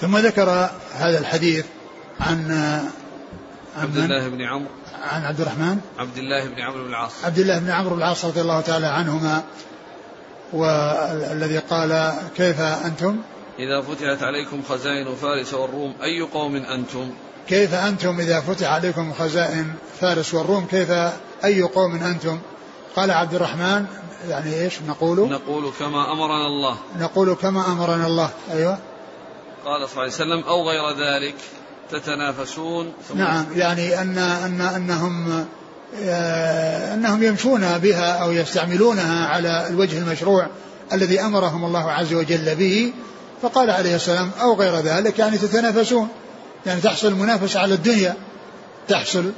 [0.00, 1.66] ثم ذكر هذا الحديث
[2.20, 2.50] عن
[3.76, 4.70] عبد الله بن عمرو.
[5.06, 7.24] عن عبد الرحمن؟ عبد الله بن عمرو بن العاص.
[7.24, 9.42] عبد الله بن عمرو بن العاص رضي الله تعالى عنهما
[10.52, 13.16] والذي قال كيف أنتم؟
[13.58, 17.10] إذا فتحت عليكم خزائن فارس والروم أي قوم أنتم؟
[17.48, 20.90] كيف أنتم إذا فتح عليكم خزائن فارس والروم؟ كيف
[21.44, 22.38] أي قوم أنتم؟
[22.96, 23.86] قال عبد الرحمن
[24.28, 26.76] يعني إيش نقول نقول كما أمرنا الله.
[26.98, 28.78] نقول كما أمرنا الله أيوة.
[29.64, 31.34] قال صلى الله عليه وسلم أو غير ذلك.
[31.90, 35.46] تتنافسون ثم نعم يعني أن أن أنهم
[36.02, 40.46] آه، أنهم يمشون بها أو يستعملونها على الوجه المشروع
[40.92, 42.92] الذي أمرهم الله عز وجل به
[43.42, 46.08] فقال عليه السلام أو غير ذلك يعني تتنافسون.
[46.66, 48.14] يعني تحصل المنافسة على الدنيا
[48.88, 49.32] تحصل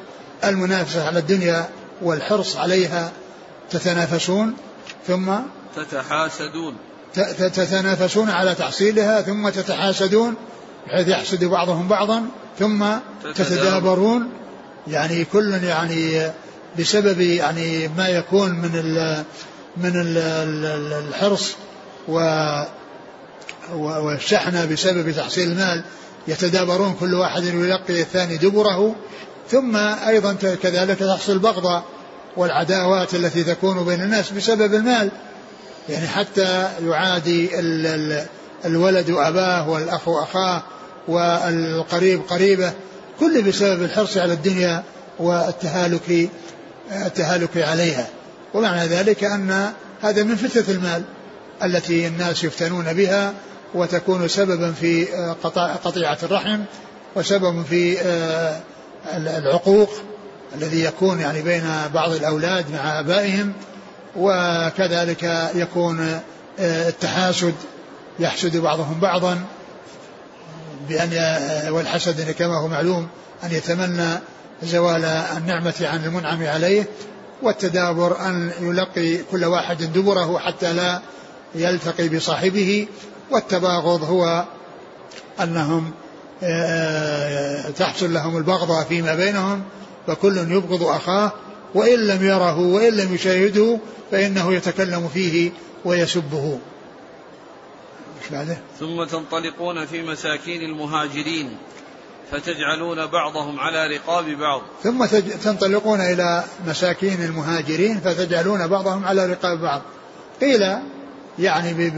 [0.44, 1.68] المنافسة على الدنيا
[2.02, 3.12] والحرص عليها
[3.70, 4.54] تتنافسون
[5.06, 5.32] ثم
[5.76, 6.76] تتحاسدون.
[7.38, 10.34] تتنافسون على تحصيلها ثم تتحاسدون
[10.88, 12.22] بحيث يحسد بعضهم بعضا
[12.58, 12.84] ثم
[13.34, 14.30] تتدابرون.
[14.86, 16.30] يعني كل يعني
[16.78, 19.24] بسبب يعني ما يكون من ال
[19.76, 20.18] من ال
[21.08, 21.54] الحرص
[22.08, 22.20] و
[23.74, 25.84] والشحنة بسبب تحصيل المال
[26.28, 28.94] يتدابرون كل واحد يلقي الثاني دبره.
[29.50, 29.76] ثم
[30.06, 30.32] أيضا
[30.62, 31.82] كذلك تحصل البغضة
[32.36, 35.10] والعداوات التي تكون بين الناس بسبب المال.
[35.88, 37.50] يعني حتى يعادي
[38.64, 40.62] الولد أباه والأخ أخاه
[41.08, 42.72] والقريب قريبة
[43.20, 44.82] كل بسبب الحرص على الدنيا
[45.18, 46.28] والتهالك
[46.92, 48.06] التهالك عليها.
[48.54, 51.02] ومعنى ذلك أن هذا من فتنة المال
[51.62, 53.32] التي الناس يفتنون بها
[53.74, 55.04] وتكون سببا في
[55.84, 56.60] قطيعة الرحم
[57.16, 58.60] وسبب في آه،
[59.16, 59.90] العقوق
[60.54, 63.52] الذي يكون يعني بين بعض الأولاد مع آبائهم
[64.16, 66.20] وكذلك يكون
[66.58, 67.54] آه، التحاسد
[68.18, 69.38] يحسد بعضهم بعضا.
[70.88, 71.12] بأن
[71.72, 73.08] والحسد كما هو معلوم
[73.44, 74.18] أن يتمنى
[74.62, 76.86] زوال النعمة عن المنعم عليه
[77.42, 81.00] والتدابر أن يلقي كل واحد دبره حتى لا
[81.54, 82.86] يلتقي بصاحبه
[83.30, 84.44] والتباغض هو
[85.42, 85.90] أنهم
[86.42, 89.62] آه، تحصل لهم البغضة فيما بينهم
[90.06, 91.32] فكل يبغض أخاه
[91.74, 93.78] وإن لم يره وإن لم يشاهده
[94.10, 95.50] فإنه يتكلم فيه
[95.84, 96.58] ويسبه.
[98.32, 98.58] بعده.
[98.80, 101.56] ثم تنطلقون في مساكين المهاجرين
[102.30, 104.62] فتجعلون بعضهم على رقاب بعض.
[104.82, 105.06] ثم
[105.44, 109.82] تنطلقون إلى مساكين المهاجرين فتجعلون بعضهم على رقاب بعض.
[110.40, 110.78] قيل
[111.38, 111.90] يعني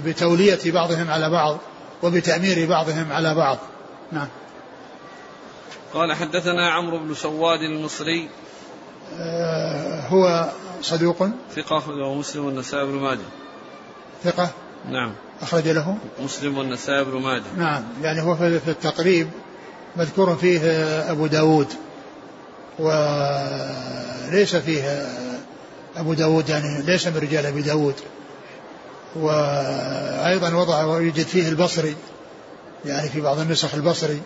[0.00, 1.58] بتولية بعضهم على بعض
[2.02, 3.58] وبتأمير بعضهم على بعض.
[4.12, 4.28] نعم.
[5.94, 8.28] قال حدثنا عمرو بن سواد المصري.
[9.18, 11.28] آه هو صدوق.
[11.56, 13.18] ثقة أخرجه مسلم والنسائي بن ماجه.
[14.24, 14.50] ثقة.
[14.90, 15.12] نعم.
[15.44, 15.96] أخرج له.
[16.20, 17.42] مسلم والنسائي بن ماجه.
[17.56, 19.28] نعم يعني هو في التقريب
[19.96, 20.60] مذكور فيه
[21.10, 21.66] أبو داود.
[22.78, 25.06] وليس فيه
[25.96, 27.94] أبو داود يعني ليس من رجال أبي داود.
[29.16, 31.96] وأيضا وضع ويوجد فيه البصري
[32.84, 34.20] يعني في بعض النسخ البصري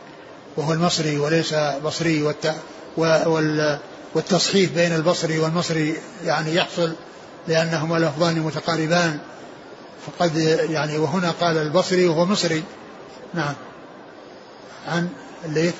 [0.56, 1.54] وهو المصري وليس
[1.84, 2.54] بصري والت
[4.14, 5.94] والتصحيف بين البصري والمصري
[6.24, 6.92] يعني يحصل
[7.48, 9.18] لأنهما لفظان متقاربان.
[10.18, 10.36] فقد
[10.70, 12.62] يعني وهنا قال البصري وهو مصري.
[13.34, 13.54] نعم.
[14.86, 15.08] عن
[15.44, 15.74] الليث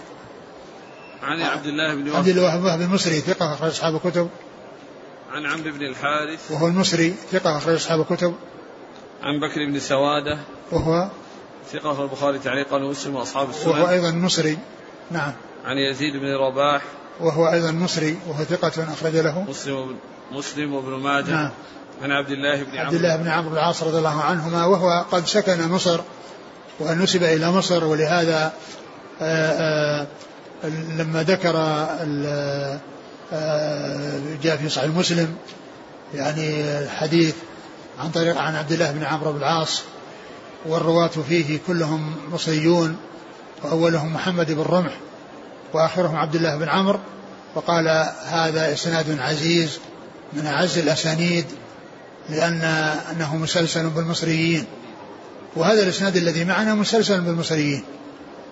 [1.22, 2.16] عن عبد الله بن وهب.
[2.16, 4.28] عبد الله بن وهب المصري ثقة أخرج أصحاب الكتب.
[5.32, 6.50] عن عمرو بن الحارث.
[6.50, 8.34] وهو المصري ثقة أخرج أصحاب الكتب.
[9.22, 10.38] عن بكر بن سوادة.
[10.72, 11.08] وهو
[11.72, 13.70] ثقة أخرج البخاري تعليقا ومسلم وأصحاب السنن.
[13.70, 14.58] وهو أيضا مصري.
[15.10, 15.32] نعم.
[15.64, 16.82] عن يزيد بن رباح.
[17.20, 19.44] وهو أيضا مصري وهو ثقة أخرج له.
[19.48, 19.96] مسلم
[20.32, 21.30] مسلم وابن ماجه.
[21.30, 21.50] نعم.
[22.02, 25.26] عن عبد الله بن عمرو عبد الله بن عمرو العاص رضي الله عنهما وهو قد
[25.26, 26.00] سكن مصر
[26.80, 28.52] ونسب إلى مصر ولهذا
[29.22, 30.06] آآ آه، آآ
[30.64, 30.68] آه،
[30.98, 31.52] لما ذكر
[33.32, 35.36] آه، جاء في صحيح مسلم
[36.14, 37.34] يعني الحديث
[37.98, 39.82] عن طريق عن عبد الله بن عمرو بن العاص
[40.66, 42.96] والرواة فيه كلهم مصريون
[43.62, 44.92] وأولهم محمد بن رمح
[45.72, 46.98] وآخرهم عبد الله بن عمرو
[47.54, 47.88] وقال
[48.26, 49.78] هذا إسناد عزيز
[50.32, 51.46] من أعز الأسانيد
[52.28, 52.62] لأن
[53.10, 54.66] أنه مسلسل بالمصريين.
[55.56, 57.84] وهذا الإسناد الذي معنا مسلسل بالمصريين.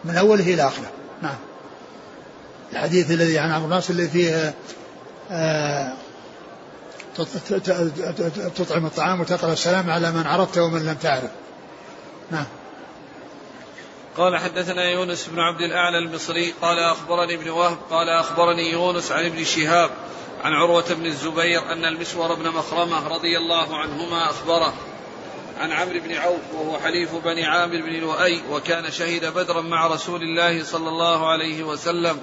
[0.05, 0.91] من أوله إلى آخره
[1.23, 1.37] نعم.
[2.73, 4.55] الحديث الذي عن عمرو الناس الذي فيه
[5.31, 5.93] آه
[8.57, 11.31] تطعم الطعام وتقرأ السلام على من عرفت ومن لم تعرف.
[12.31, 12.47] نعم.
[14.17, 19.25] قال حدثنا يونس بن عبد الأعلى المصري قال أخبرني ابن وهب قال أخبرني يونس عن
[19.25, 19.91] ابن شهاب
[20.47, 24.75] عن عروة بن الزبير أن المسور بن مخرمة رضي الله عنهما أخبره
[25.61, 30.23] عن عمرو بن عوف وهو حليف بني عامر بن لؤي وكان شهد بدرا مع رسول
[30.23, 32.21] الله صلى الله عليه وسلم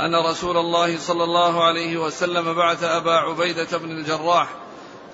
[0.00, 4.48] أن رسول الله صلى الله عليه وسلم بعث أبا عبيدة بن الجراح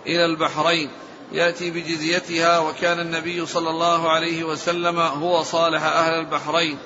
[0.06, 0.90] إلى البحرين
[1.32, 6.78] يأتي بجزيتها وكان النبي صلى الله عليه وسلم هو صالح أهل البحرين.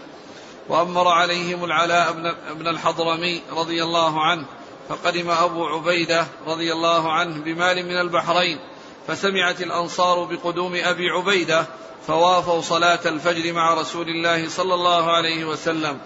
[0.68, 2.12] وأمر عليهم العلاء
[2.54, 4.46] بن الحضرمي رضي الله عنه
[4.88, 8.58] فقدم أبو عبيدة رضي الله عنه بمال من البحرين
[9.06, 11.66] فسمعت الأنصار بقدوم أبي عبيدة
[12.06, 15.98] فوافوا صلاة الفجر مع رسول الله صلى الله عليه وسلم.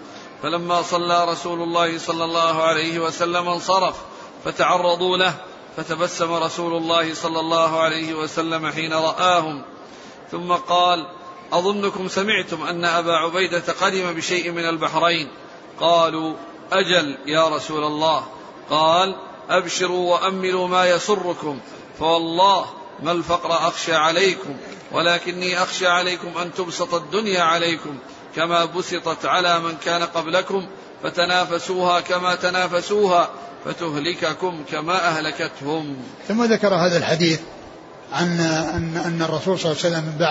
[0.43, 3.95] فلما صلى رسول الله صلى الله عليه وسلم انصرف
[4.45, 5.33] فتعرضوا له
[5.77, 9.63] فتبسم رسول الله صلى الله عليه وسلم حين رآهم.
[10.31, 11.07] ثم قال
[11.53, 15.27] أظنكم سمعتم أن أبا عبيدة قدم بشيء من البحرين.
[15.79, 16.33] قالوا
[16.71, 18.25] أجل يا رسول الله.
[18.71, 19.15] قال
[19.49, 21.59] أبشروا وأملوا ما يسركم
[21.99, 22.65] فوالله
[23.03, 24.55] ما الفقر أخشى عليكم
[24.91, 27.97] ولكني أخشى عليكم أن تبسط الدنيا عليكم
[28.35, 30.67] كما بسطت على من كان قبلكم
[31.03, 33.29] فتنافسوها كما تنافسوها
[33.65, 35.97] فتهلككم كما أهلكتهم.
[36.27, 37.39] ثم ذكر هذا الحديث
[38.11, 38.39] عن
[38.75, 40.21] أن أن الرسول صلى الله عليه وسلم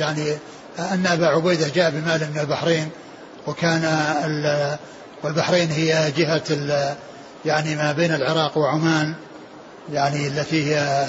[0.00, 0.38] يعني
[0.78, 2.88] أن أبا عبيدة جاء بمال من البحرين
[3.46, 3.84] وكان
[5.24, 6.42] والبحرين هي جهة
[7.44, 9.14] يعني ما بين العراق وعمان
[9.92, 11.06] يعني التي هي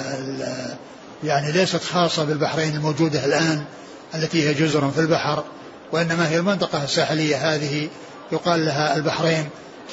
[1.24, 3.64] يعني ليست خاصة بالبحرين الموجودة الآن
[4.14, 5.44] التي هي جزر في البحر
[5.92, 7.88] وإنما هي المنطقة الساحلية هذه
[8.32, 9.48] يقال لها البحرين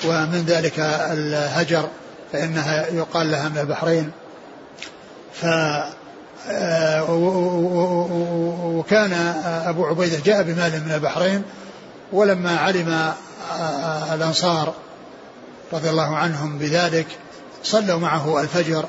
[0.05, 0.79] ومن ذلك
[1.11, 1.89] الهجر
[2.33, 4.11] فإنها يقال لها من البحرين.
[5.33, 5.45] ف
[6.49, 7.11] آه،
[8.63, 9.13] وكان
[9.65, 11.43] أبو عبيدة جاء بمال من البحرين
[12.11, 13.11] ولما علم
[13.59, 14.73] آه، الأنصار
[15.73, 17.07] رضي الله عنهم بذلك
[17.63, 18.85] صلوا معه الفجر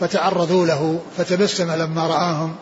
[0.00, 2.56] فتعرضوا له فتبسم لما رآهم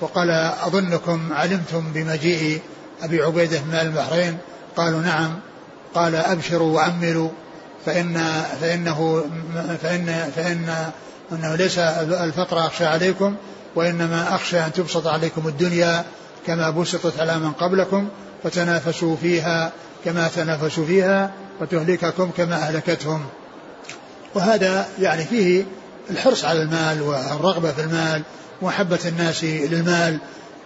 [0.00, 0.30] وقال
[0.66, 2.60] أظنكم علمتم بمجيء
[3.02, 4.38] أبي عبيدة من البحرين؟
[4.76, 5.40] قالوا نعم.
[5.94, 7.30] قال أبشروا وأملوا
[7.86, 9.24] فإن فإنه
[9.82, 10.90] فإن فإن
[11.32, 13.36] أنه ليس الفقر أخشى عليكم
[13.74, 16.04] وإنما أخشى أن تبسط عليكم الدنيا
[16.46, 18.08] كما بسطت على من قبلكم
[18.44, 19.72] فتنافسوا فيها
[20.08, 21.30] كما تنافسوا فيها
[21.60, 23.26] وتهلككم كما أهلكتهم.
[24.34, 25.64] وهذا يعني فيه
[26.10, 28.22] الحرص على المال والرغبة في المال
[28.62, 30.18] ومحبة الناس للمال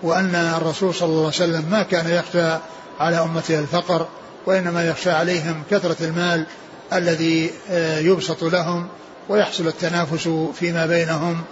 [0.02, 2.58] وأن الرسول صلى الله عليه وسلم ما كان يخشى
[3.00, 4.08] على أمته الفقر
[4.46, 6.46] وإنما يخشى عليهم كثرة المال
[6.92, 8.88] الذي آه، يبسط لهم
[9.28, 11.42] ويحصل التنافس فيما بينهم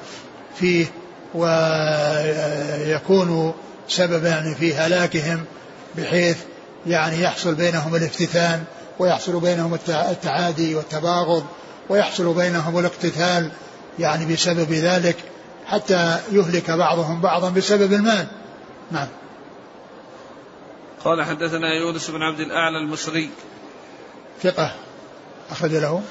[0.56, 0.86] فيه
[1.34, 2.74] ويكون
[3.88, 5.44] سببا في هلاكهم
[5.98, 6.36] بحيث
[6.86, 8.64] يعني يحصل بينهم الافتتان
[8.98, 11.44] ويحصل بينهم التعادي والتباغض
[11.88, 13.50] ويحصل بينهم الاقتتال
[13.98, 15.16] يعني بسبب ذلك
[15.66, 18.26] حتى يهلك بعضهم بعضا بسبب المال.
[18.90, 19.08] نعم.
[21.04, 23.30] قال حدثنا يونس بن عبد الأعلى المصري.
[24.42, 24.74] ثقة.
[25.50, 26.02] أخرج له.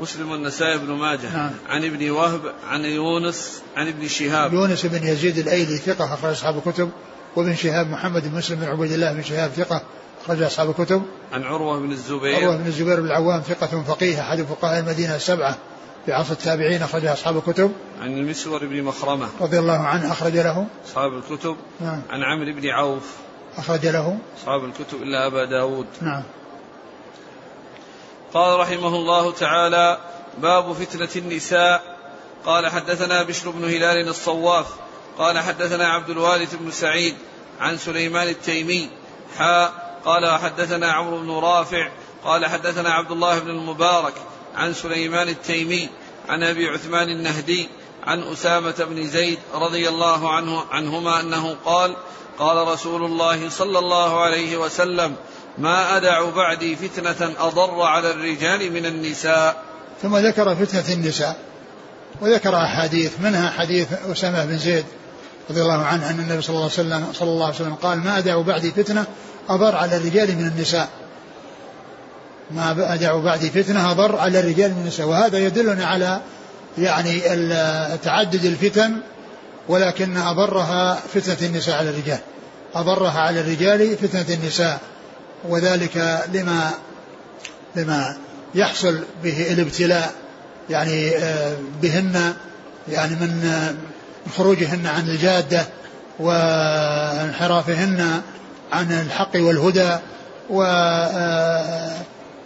[0.00, 1.36] مسلم والنسائي بن ماجه.
[1.36, 1.50] نعم.
[1.68, 4.52] عن ابن وهب عن يونس عن ابن شهاب.
[4.52, 6.90] يونس بن يزيد الأيلي ثقة أخرج أصحاب الكتب.
[7.36, 9.82] وابن شهاب محمد بن مسلم بن عبيد الله بن شهاب ثقة.
[10.24, 11.02] أخرج أصحاب الكتب.
[11.32, 12.36] عن عروة بن الزبير.
[12.36, 15.58] عروة بن الزبير بن العوام ثقة فقيه أحد فقهاء المدينة السبعة
[16.06, 17.72] في عصر التابعين أخرج أصحاب الكتب.
[18.00, 19.28] عن المسور بن مخرمة.
[19.40, 20.66] رضي الله عنه أخرج له.
[20.86, 21.56] أصحاب الكتب.
[21.80, 22.02] نعم.
[22.10, 23.14] عن عمرو بن عوف.
[23.56, 24.18] أخرج له.
[24.38, 25.86] أصحاب الكتب إلا أبا داود.
[26.02, 26.22] نعم.
[28.34, 29.98] قال رحمه الله تعالى
[30.42, 31.82] باب فتنة النساء.
[32.46, 34.66] قال حدثنا بشر بن هلال الصواف.
[35.18, 37.14] قال حدثنا عبد الوارث بن سعيد
[37.60, 38.88] عن سليمان التيمي.
[39.38, 41.88] حاء قال حدثنا عمرو بن رافع
[42.24, 44.14] قال حدثنا عبد الله بن المبارك
[44.54, 45.88] عن سليمان التيمي
[46.28, 47.68] عن أبي عثمان النهدي
[48.04, 51.96] عن أسامة بن زيد رضي الله عنه عنهما أنه قال
[52.38, 55.14] قال رسول الله صلى الله عليه وسلم
[55.58, 59.62] ما أدع بعدي فتنة أضر على الرجال من النساء.
[60.02, 61.36] ثم ذكر فتنة النساء
[62.20, 64.84] وذكر أحاديث منها حديث أسامة بن زيد
[65.50, 68.18] رضي الله عنه أن النبي صلى الله عليه وسلم صلى الله عليه وسلم قال ما
[68.18, 69.06] أدع بعدي فتنة
[69.48, 70.88] أضر على الرجال من النساء.
[72.50, 75.06] ما أدع بعدي فتنة أضر على الرجال من النساء.
[75.06, 76.20] وهذا يدلنا على
[76.78, 77.20] يعني
[77.96, 78.96] تعدد الفتن
[79.68, 82.18] ولكن أضرها فتنة النساء على الرجال.
[82.74, 84.80] أضرها على الرجال فتنة النساء.
[85.48, 86.70] وذلك لما
[87.76, 88.16] لما
[88.54, 90.12] يحصل به الابتلاء
[90.70, 92.34] يعني آه، بهن
[92.88, 93.50] يعني من
[94.36, 95.66] خروجهن عن الجادة
[96.20, 98.22] وانحرافهن.
[98.72, 99.96] عن الحق والهدى
[100.50, 101.92] و آه،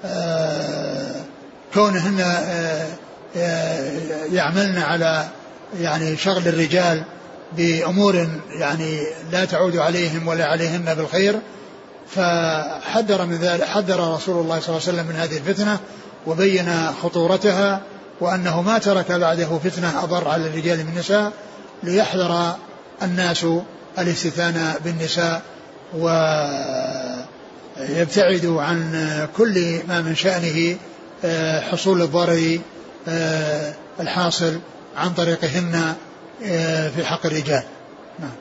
[0.05, 1.15] آه،
[1.75, 2.25] كونهن
[4.33, 5.29] يعملن على
[5.81, 7.03] يعني شغل الرجال
[7.57, 9.01] بأمور يعني
[9.33, 11.41] لا تعود عليهم ولا عليهن بالخير
[12.11, 15.79] فحذر من ذلك حذر رسول الله صلى الله عليه وسلم من هذه الفتنة
[16.27, 17.81] وبين خطورتها
[18.21, 21.33] وأنه ما ترك بعده فتنة أضر على الرجال من النساء
[21.83, 22.57] ليحذر
[23.03, 23.47] الناس
[23.99, 25.43] الاستثناء بالنساء
[27.79, 30.77] ويبتعدوا عن كل ما من شأنه
[31.25, 32.59] آه، حصول الضرر
[33.09, 34.61] آه، الحاصل
[34.97, 35.95] عن طريقهن
[36.45, 37.63] آه، في حق الرجال
[38.19, 38.33] نعم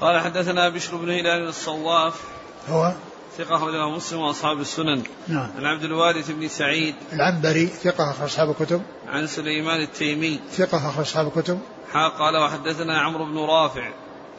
[0.00, 2.20] قال حدثنا بشر بن هلال الصواف
[2.68, 2.92] هو
[3.38, 5.02] ثقة أخرجه مسلم وأصحاب السنن.
[5.28, 5.50] نعم.
[5.56, 6.94] عن عبد الوارث بن سعيد.
[7.12, 8.82] العنبري ثقة أخرج أصحاب الكتب.
[9.08, 10.40] عن سليمان التيمي.
[10.52, 11.58] ثقة أخرج أصحاب الكتب.
[11.92, 13.92] حا قال وحدثنا عمرو بن رافع.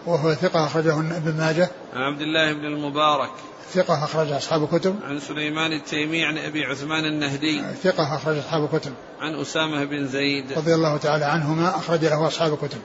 [0.06, 1.70] وهو ثقة أخرجه ابن ماجه.
[1.94, 3.32] عن عبد الله بن المبارك.
[3.74, 4.96] ثقة أخرج أصحاب الكتب.
[5.04, 7.62] عن سليمان التيمي عن أبي عثمان النهدي.
[7.84, 8.94] ثقة أخرج أصحاب الكتب.
[9.22, 10.54] عن أسامة بن زيد.
[10.58, 12.80] رضي الله تعالى عنهما أخرج له أصحاب الكتب.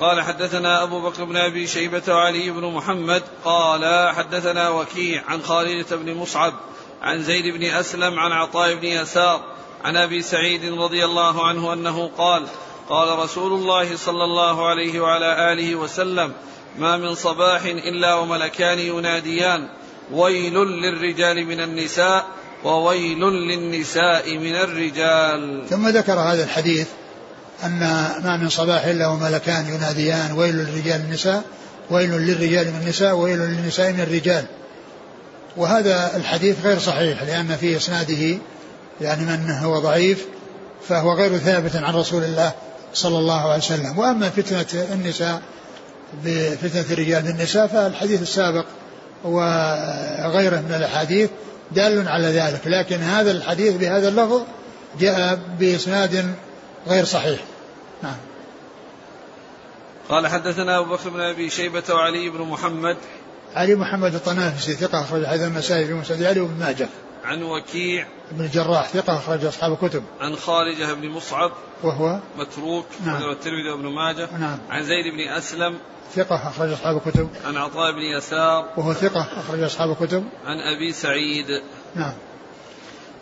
[0.00, 5.96] قال حدثنا أبو بكر بن أبي شيبة وعلي بن محمد قال حدثنا وكيع عن خالدة
[5.96, 6.52] بن مصعب
[7.02, 9.40] عن زيد بن أسلم عن عطاء بن يسار
[9.84, 12.46] عن أبي سعيد رضي الله عنه أنه قال
[12.88, 16.32] قال رسول الله صلى الله عليه وعلى آله وسلم
[16.78, 19.68] ما من صباح إلا وملكان يناديان
[20.12, 22.26] ويل للرجال من النساء
[22.64, 25.66] وويل للنساء من الرجال.
[25.70, 26.88] ثم ذكر هذا الحديث
[27.64, 27.80] أن
[28.24, 31.42] ما من صباح إلا وملكان يناديان ويل للرجال من النساء
[31.90, 34.44] ويل للرجال من النساء ويل للنساء من الرجال.
[35.56, 38.38] وهذا الحديث غير صحيح لأن في إسناده
[39.00, 40.26] يعني من هو ضعيف
[40.88, 42.52] فهو غير ثابت عن رسول الله
[42.94, 43.98] صلى الله عليه وسلم.
[43.98, 45.42] وأما فتنة النساء
[46.24, 48.64] بفتنة الرجال بالنساء فالحديث السابق
[49.24, 51.30] وغيره من الأحاديث
[51.72, 52.60] دال على ذلك.
[52.66, 54.42] لكن هذا الحديث بهذا اللفظ
[55.00, 56.34] جاء بإسناد
[56.88, 57.40] غير صحيح.
[58.02, 58.16] نعم.
[60.08, 62.96] قال حدثنا أبو بكر بن أبي شيبة وعلي بن محمد.
[63.54, 66.88] علي محمد الطنافسي ثقة أخرج حديث النسائي في مسند علي وابن ماجه.
[67.24, 70.04] عن وكيع بن الجراح ثقة أخرج أصحاب الكتب.
[70.20, 71.52] عن خارجة بن مصعب
[71.82, 73.22] وهو؟ متروك نعم.
[73.22, 74.28] والترمذي وابن ماجه.
[74.38, 74.58] نعم.
[74.70, 75.78] عن زيد بن أسلم
[76.14, 77.28] ثقة أخرج أصحاب الكتب.
[77.44, 78.68] عن عطاء بن يسار.
[78.76, 80.24] وهو ثقة أخرج أصحاب الكتب.
[80.46, 81.46] عن أبي سعيد.
[81.94, 82.12] نعم.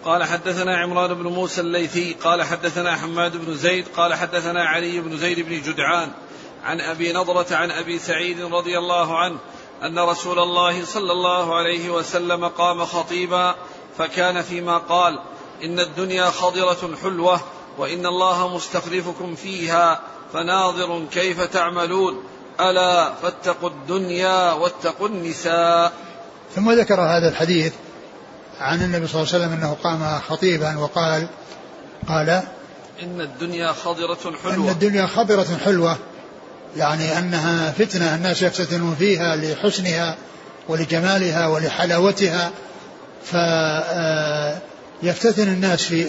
[0.05, 5.17] قال حدثنا عمران بن موسى الليثي قال حدثنا حماد بن زيد قال حدثنا علي بن
[5.17, 6.11] زيد بن جدعان.
[6.65, 9.39] عن أبي نضرة عن أبي سعيد رضي الله عنه
[9.83, 13.55] أن رسول الله صلى الله عليه وسلم قام خطيبا
[13.99, 15.19] فكان فيما قال
[15.65, 17.41] إن الدنيا خضرة حلوة
[17.79, 20.01] وإن الله مستخلفكم فيها
[20.33, 22.23] فناظر كيف تعملون.
[22.61, 25.93] ألا فاتقوا الدنيا واتقوا النساء.
[26.55, 27.73] ثم ذكر هذا الحديث
[28.61, 31.27] عن النبي صلى الله عليه وسلم أنه قام خطيبا وقال
[32.09, 32.43] قال
[33.03, 34.55] إن الدنيا خضرة حلوة.
[34.55, 35.97] إن الدنيا خضرة حلوة.
[36.77, 40.17] يعني أنها فتنة الناس يفتتنون فيها لحسنها
[40.69, 42.51] ولجمالها ولحلاوتها.
[45.03, 46.05] فيفتتن الناس في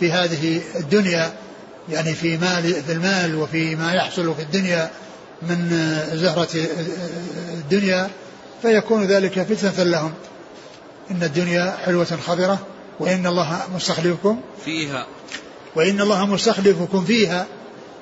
[0.00, 1.32] في هذه الدنيا
[1.88, 4.90] يعني في مال في المال وفي ما يحصل في الدنيا
[5.42, 5.68] من
[6.12, 6.48] زهرة
[7.54, 8.10] الدنيا
[8.62, 10.12] فيكون ذلك فتنة لهم.
[11.10, 12.58] إن الدنيا حلوة خضرة
[13.00, 15.06] وإن الله مستخلفكم فيها.
[15.76, 17.46] وإن الله مستخلفكم فيها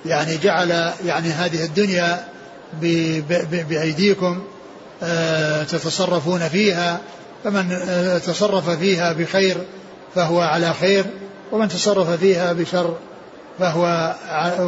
[0.06, 2.28] يعني جعل يعني هذه الدنيا
[3.68, 4.42] بأيديكم
[5.02, 7.00] آه، تتصرفون فيها
[7.44, 7.80] فمن
[8.26, 9.56] تصرف فيها بخير
[10.14, 11.04] فهو على خير
[11.52, 12.96] ومن تصرف فيها بشر
[13.58, 14.14] فهو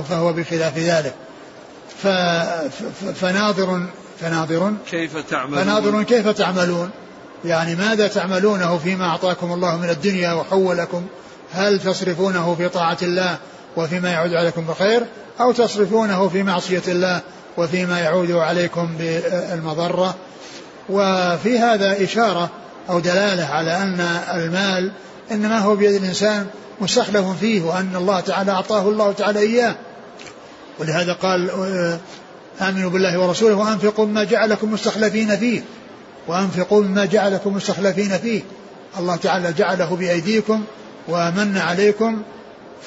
[0.09, 1.15] فهو بخلاف ذلك.
[3.15, 3.87] فناظر
[4.21, 4.73] فناظر.
[4.91, 6.91] كيف تعملون؟ فناظر كيف تعملون؟
[7.45, 11.07] يعني ماذا تعملونه فيما أعطاكم الله من الدنيا وحولكم؟
[11.53, 13.39] هل تصرفونه في طاعة الله
[13.77, 15.03] وفيما يعود عليكم بخير
[15.41, 17.21] أو تصرفونه في معصية الله
[17.57, 20.15] وفيما يعود عليكم بالمضرة؟
[20.89, 22.51] وفي هذا إشارة
[22.91, 24.01] أو دلالة على أن
[24.35, 24.93] المال
[25.31, 26.47] إنما هو بيد الإنسان
[26.81, 29.75] مستخلف فيه وأن الله تعالى أعطاه الله تعالى إياه.
[30.79, 31.51] ولهذا قال
[32.61, 35.63] آمنوا بالله ورسوله وأنفقوا مما جعلكم مستخلفين فيه.
[36.29, 38.43] وأنفقوا مما جعلكم مستخلفين فيه.
[38.99, 40.65] الله تعالى جعله بأيديكم
[41.09, 42.23] ومن عليكم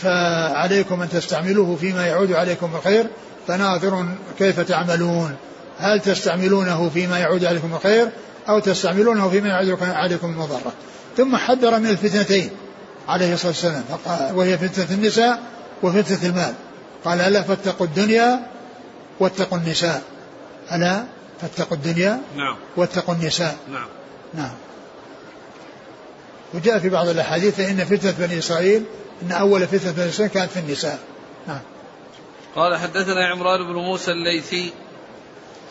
[0.01, 3.05] فعليكم أن تستعملوه فيما يعود عليكم الخير.
[3.47, 4.05] فناظر
[4.39, 5.35] كيف تعملون.
[5.79, 8.09] هل تستعملونه فيما يعود عليكم الخير
[8.49, 10.73] أو تستعملونه فيما يعود عليكم المضرة؟
[11.17, 12.49] ثم حذر من الفتنتين
[13.07, 13.83] عليه الصلاة والسلام.
[14.37, 15.39] وهي فتنة النساء
[15.83, 16.53] وفتنة المال.
[17.05, 18.39] قال ألا فاتقوا الدنيا
[19.19, 20.01] واتقوا النساء.
[20.71, 21.03] ألا
[21.41, 22.57] فاتقوا الدنيا نعم.
[22.75, 23.55] واتقوا النساء.
[23.71, 23.87] نعم.
[24.33, 24.53] نعم.
[26.53, 28.83] وجاء في بعض الأحاديث إن فتنة بني إسرائيل
[29.23, 30.99] أن أول فتنة بني إسرائيل كانت في النساء.
[31.47, 31.61] نعم.
[32.55, 34.73] قال حدثنا عمران بن موسى الليثي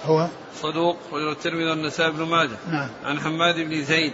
[0.06, 0.28] هو
[0.62, 2.56] صدوق وله الترمذي والنسائي بن ماجه.
[2.70, 2.88] نعم.
[3.04, 4.12] عن حماد بن زيد.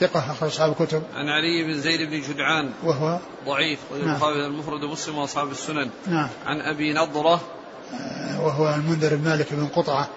[0.00, 1.02] ثقة أخرج أصحاب الكتب.
[1.14, 2.70] عن علي بن زيد بن جدعان.
[2.84, 4.10] وهو ضعيف نعم.
[4.10, 5.90] البخاري المفرد ومسلم وأصحاب السنن.
[6.06, 6.28] نعم.
[6.46, 7.40] عن أبي نضرة.
[7.94, 10.08] آه، وهو المنذر بن مالك بن قطعة.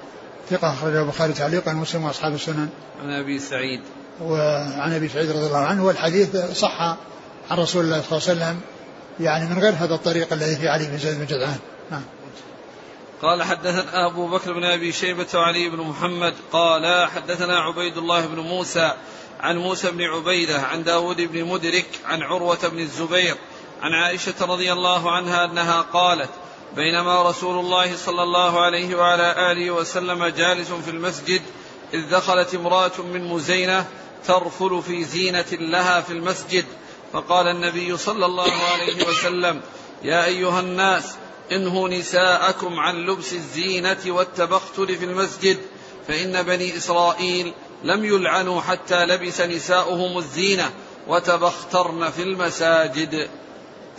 [0.49, 2.69] ثقة أخرجه البخاري تعليقا ومسلم وأصحاب السنن.
[3.03, 3.81] عن أبي سعيد.
[4.21, 6.81] وعن أبي سعيد رضي الله عنه والحديث صح
[7.51, 8.61] عن رسول الله صلى الله عليه وسلم
[9.19, 11.59] يعني من غير هذا الطريق الذي في علي بن زيد بن جدعان.
[11.91, 12.01] نعم.
[13.21, 18.39] قال حدثنا أبو بكر بن أبي شيبة وعلي بن محمد قال حدثنا عبيد الله بن
[18.39, 18.93] موسى
[19.39, 23.35] عن موسى بن عبيدة عن داود بن مدرك عن عروة بن الزبير
[23.81, 26.29] عن عائشة رضي الله عنها أنها قالت
[26.75, 31.41] بينما رسول الله صلى الله عليه وعلى آله وسلم جالس في المسجد
[31.93, 33.85] إذ دخلت امرأة من مزينة
[34.27, 36.65] ترفل في زينة لها في المسجد
[37.13, 39.61] فقال النبي صلى الله عليه وسلم
[40.03, 41.15] يا أيها الناس
[41.51, 45.57] انهوا نساءكم عن لبس الزينة والتبختر في المسجد
[46.07, 50.69] فإن بني إسرائيل لم يلعنوا حتى لبس نساؤهم الزينة
[51.07, 53.29] وتبخترن في المساجد.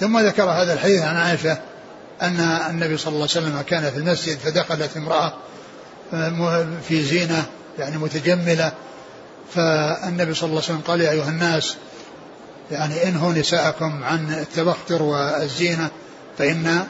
[0.01, 1.59] ثم ذكر هذا الحديث عن عائشة
[2.23, 2.41] أن
[2.71, 5.35] النبي صلى الله عليه وسلم كان في المسجد فدخلت امرأة
[6.89, 7.47] في زينة
[7.79, 8.73] يعني متجملة.
[9.55, 11.77] فالنبي صلى الله عليه وسلم قال يا أيها الناس
[12.71, 15.91] يعني انهوا نساءكم عن التبختر والزينة
[16.39, 16.87] فإن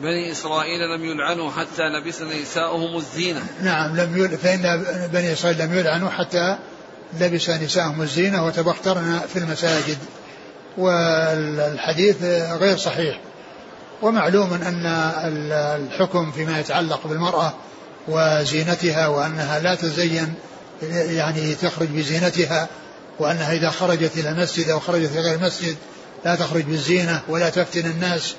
[0.00, 3.42] بني إسرائيل لم يلعنوا حتى لبسن نساؤهم الزينة.
[3.62, 4.38] نعم لم يل...
[4.38, 6.56] فإن بني إسرائيل لم يلعنوا حتى
[7.20, 9.98] لبس نساءهم الزينة وتبخترن في المساجد.
[10.78, 12.22] والحديث
[12.52, 13.20] غير صحيح.
[14.02, 14.86] ومعلوم أن
[15.76, 17.54] الحكم فيما يتعلق بالمرأة
[18.08, 20.34] وزينتها وأنها لا تزين
[20.92, 22.68] يعني تخرج بزينتها
[23.18, 25.76] وأنها إذا خرجت إلى المسجد أو خرجت إلى غير المسجد
[26.24, 28.34] لا تخرج بالزينة ولا تفتن الناس.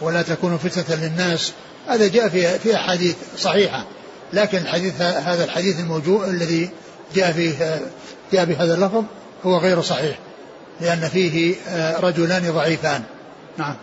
[0.00, 1.52] ولا تكون فتنة للناس
[1.88, 3.84] هذا جاء في في أحاديث صحيحة.
[4.32, 6.70] لكن الحديث هذا الحديث الموجود الذي
[7.14, 7.80] جاء فيه
[8.32, 9.04] جاء بهذا اللفظ
[9.44, 10.18] هو غير صحيح
[10.80, 11.56] لأن فيه
[12.00, 13.02] رجلان ضعيفان.
[13.58, 13.76] نعم.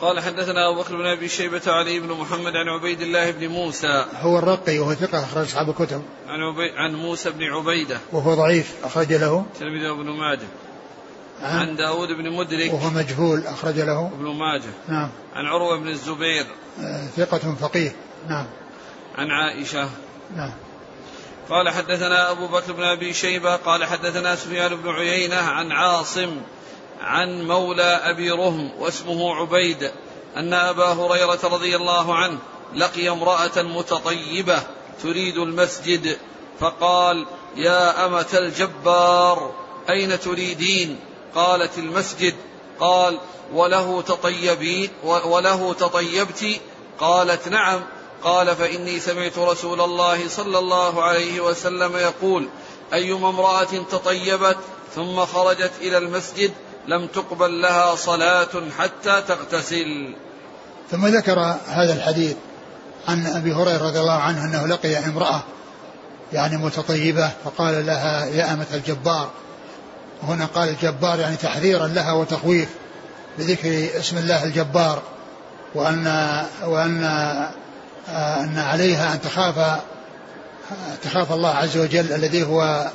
[0.00, 4.04] قال حدثنا أبو بكر بن أبي شيبة علي بن محمد عن عبيد الله بن موسى.
[4.20, 6.02] هو الرقي وهو ثقة أخرج أصحاب الكتب.
[6.28, 7.98] عن عبي عن موسى بن عبيدة.
[8.12, 9.44] وهو ضعيف أخرج له.
[9.58, 10.48] تلميذ ابن ماجه.
[11.42, 14.06] عن, عن داود بن مدرك وهو مجهول أخرج له.
[14.06, 14.72] ابن ماجه.
[14.88, 15.10] نعم.
[15.34, 16.46] عن عروة بن الزبير.
[16.80, 17.92] آه ثقة فقيه.
[18.28, 18.46] نعم.
[19.18, 19.88] عن عائشة.
[20.36, 20.52] نعم.
[21.50, 26.36] قال حدثنا أبو بكر بن أبي شيبة قال حدثنا سفيان بن عيينة عن عاصم
[27.00, 29.90] عن مولى أبي رهم واسمه عبيد
[30.36, 32.38] أن أبا هريرة رضي الله عنه
[32.74, 34.62] لقي امرأة متطيبة
[35.02, 36.16] تريد المسجد
[36.60, 37.26] فقال
[37.56, 39.54] يا أمة الجبار
[39.90, 41.00] أين تريدين؟
[41.34, 42.34] قالت المسجد
[42.80, 43.18] قال
[43.54, 46.60] وله تطيبين وله تطيبت.
[46.98, 47.80] قالت نعم.
[48.22, 52.48] قال فإني سمعت رسول الله صلى الله عليه وسلم يقول
[52.94, 54.56] أيما امرأة تطيبت
[54.94, 56.52] ثم خرجت إلى المسجد
[56.88, 60.14] لم تقبل لها صلاة حتى تغتسل.
[60.90, 62.36] ثم ذكر هذا الحديث
[63.08, 65.42] عن أبي هريرة رضي الله عنه أنه لقي امرأة
[66.32, 69.30] يعني متطيبة فقال لها يا أمة الجبار
[70.22, 72.68] هنا قال الجبار يعني تحذيرا لها وتخويف
[73.38, 75.02] بذكر اسم الله الجبار
[75.74, 76.06] وأن
[76.64, 77.04] وأن
[78.08, 79.80] أن عليها أن تخاف
[81.02, 82.90] تخاف الله عز وجل الذي هو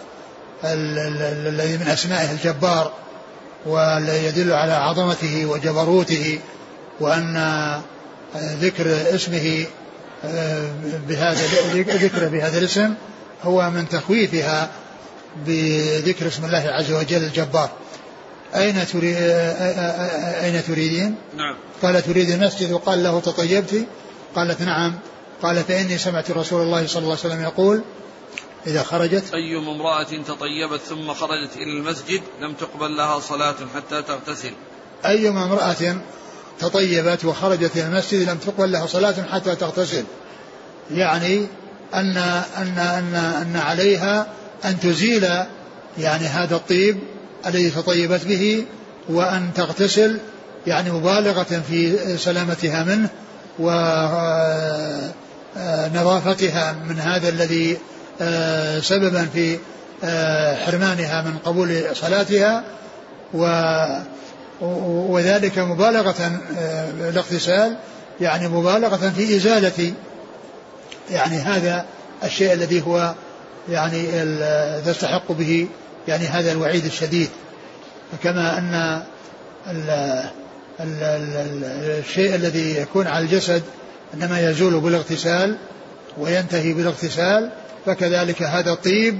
[0.63, 2.91] الذي من أسمائه الجبار
[3.65, 6.39] والذي يدل على عظمته وجبروته
[6.99, 7.82] وأن
[8.36, 9.65] ذكر اسمه
[11.07, 12.93] بهذا ذكره بهذا الاسم
[13.43, 14.69] هو من تخويفها
[15.48, 17.70] بذكر اسم الله عز وجل الجبار.
[18.56, 19.16] أين تريد
[20.44, 21.56] أين تريدين؟ نعم.
[21.82, 23.86] قال تريد المسجد؟ وقال له تطيبت.
[24.36, 25.00] قالت نعم.
[25.42, 27.84] قال فإني سمعت رسول الله صلى الله عليه وسلم يقول
[28.68, 34.52] إذا خرجت أيما امرأة تطيبت ثم خرجت إلى المسجد لم تقبل لها صلاة حتى تغتسل.
[35.06, 35.98] أيما امرأة
[36.60, 40.04] تطيبت وخرجت إلى المسجد لم تقبل لها صلاة حتى تغتسل.
[40.92, 41.48] يعني
[41.94, 42.18] أن
[42.58, 44.28] أن أن أن عليها
[44.66, 45.28] أن تزيل
[45.97, 46.97] يعني هذا الطيب
[47.45, 48.66] الذي تطيبت به
[49.09, 50.20] وأن تغتسل
[50.68, 53.09] يعني مبالغة في سلامتها منه
[55.93, 57.78] ونظافتها من هذا الذي
[58.82, 59.57] سببا في
[60.66, 62.63] حرمانها من قبول صلاتها
[65.09, 66.41] وذلك مبالغة
[67.09, 67.78] الاغتسال
[68.22, 69.93] يعني مبالغة في إزالة
[71.11, 71.86] يعني هذا
[72.24, 73.13] الشيء الذي هو
[73.70, 74.07] يعني
[74.86, 75.68] تستحق به
[76.07, 77.30] يعني هذا الوعيد الشديد.
[78.24, 79.03] كما أن
[79.72, 79.89] ال
[80.80, 83.63] ال ال الشيء الذي يكون على الجسد
[84.13, 85.57] إنما يزول بالاغتسال
[86.18, 87.51] وينتهي بالاغتسال
[87.86, 89.20] فكذلك هذا الطيب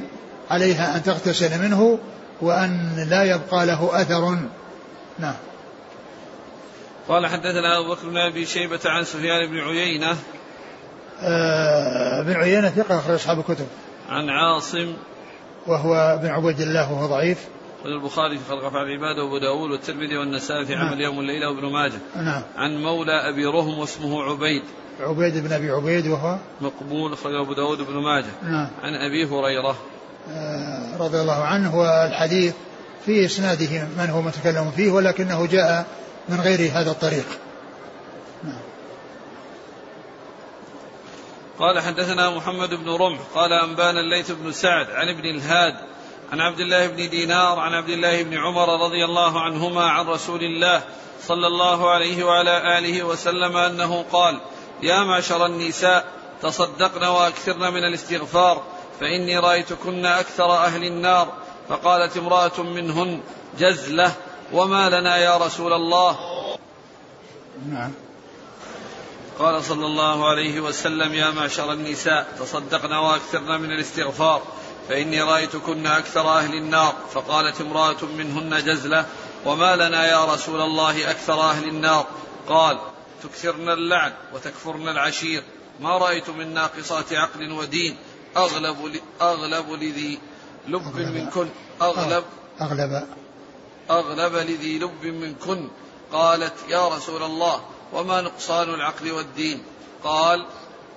[0.52, 2.00] عليها أن تغتسل منه
[2.42, 4.38] وأن لا يبقى له أثر.
[5.20, 5.36] نعم.
[7.08, 10.18] قال حدثنا أبو بكر بن أبي شيبة عن سفيان بن عيينة.
[11.22, 13.68] آه بن عيينة ثقة أخرج أصحاب الكتب.
[14.10, 14.94] عن عاصم
[15.68, 17.38] وهو بن عبيد الله وهو ضعيف.
[17.86, 20.88] البخاري في خلق أفعال العباد وأبو داود والترمذي والنسائي في نعم.
[20.88, 22.00] عمل يوم الليلة وابن ماجه.
[22.16, 22.42] نعم.
[22.58, 24.64] عن مولى أبي رهم واسمه عبيد.
[25.00, 28.32] عبيد بن أبي عبيد وهو مقبول أخرجه أبو داود وابن ماجه.
[28.44, 28.68] نعم.
[28.84, 29.76] عن أبي هريرة.
[30.32, 32.54] آه رضي الله عنه والحديث
[33.06, 35.86] في إسناده من هو متكلم فيه ولكنه جاء
[36.30, 37.26] من غير هذا الطريق.
[41.60, 45.76] قال حدثنا محمد بن رمح قال أنبانا الليث بن سعد عن ابن الهاد
[46.32, 50.44] عن عبد الله بن دينار عن عبد الله بن عمر رضي الله عنهما عن رسول
[50.44, 50.84] الله
[51.22, 54.40] صلى الله عليه وعلى آله وسلم أنه قال
[54.84, 56.06] يا معشر النساء
[56.42, 58.64] تصدقن وأكثرن من الاستغفار
[59.00, 61.34] فإني رأيتكن أكثر أهل النار.
[61.70, 63.22] فقالت امرأة منهن
[63.60, 64.12] جزلة
[64.54, 66.18] وما لنا يا رسول الله؟
[67.72, 67.92] نعم.
[69.40, 74.42] قال صلى الله عليه وسلم يا معشر النساء تصدقن واكثرن من الاستغفار
[74.90, 76.96] فإني رأيتكن أكثر أهل النار.
[77.14, 79.06] فقالت امرأة منهن جزلة
[79.46, 82.06] وما لنا يا رسول الله أكثر أهل النار؟
[82.50, 82.80] قال
[83.24, 85.44] تكثرن اللعن وتكفرن العشير
[85.80, 87.98] ما رأيت من ناقصات عقل ودين
[88.38, 90.20] أغلب أغلب لذي
[90.68, 91.50] لب منكن
[91.82, 92.24] أغلب
[92.62, 93.08] أغلب.
[93.90, 94.36] أغلب.
[94.36, 95.70] لذي لب منكن
[96.12, 97.62] قالت يا رسول الله
[97.96, 99.64] وما نقصان العقل والدين.
[100.04, 100.46] قال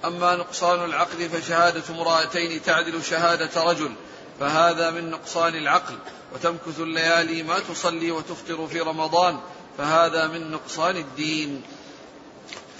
[0.05, 3.93] أما نقصان العقل فشهادة امرأتين تعدل شهادة رجل
[4.41, 5.95] فهذا من نقصان العقل
[6.35, 9.39] وتمكث الليالي ما تصلي وتفطر في رمضان
[9.79, 11.63] فهذا من نقصان الدين.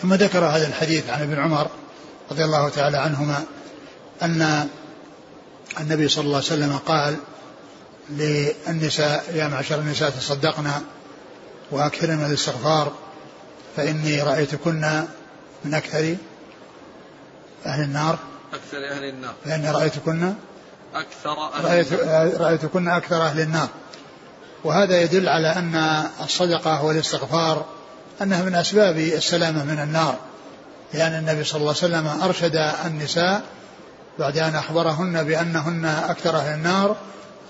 [0.03, 1.71] ثم ذكر هذا الحديث عن ابن عمر
[2.31, 3.45] رضي الله تعالى عنهما
[4.23, 4.69] أن
[5.81, 7.17] النبي صلى الله عليه وسلم قال
[8.11, 10.83] للنساء يا معشر النساء تصدقنا
[11.71, 12.93] وأكثرن من الاستغفار.
[13.79, 15.05] فإني رأيتكن
[15.65, 16.17] من أكثر
[17.67, 18.19] أهل النار.
[18.53, 19.35] أكثر أهل النار.
[19.45, 20.35] فإني رأيتكن
[20.95, 21.93] أكثر أهل رأيت
[22.41, 23.69] رأيتكن أكثر أهل النار.
[24.65, 27.67] وهذا يدل على أن الصدقة والاستغفار
[28.23, 30.17] أنها من أسباب السلامة من النار.
[30.95, 32.57] لأن النبي صلى الله عليه وسلم أرشد
[32.87, 33.43] النساء
[34.19, 36.97] بعد أن أخبرهن بأنهن أكثر أهل النار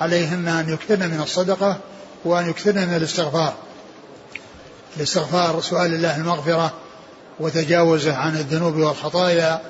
[0.00, 1.78] عليهن أن يكثرن من الصدقة
[2.24, 3.54] وأن يكثرن من الاستغفار.
[4.98, 6.72] الاستغفار سؤال الله المغفرة
[7.40, 9.60] وتجاوزه عن الذنوب والخطايا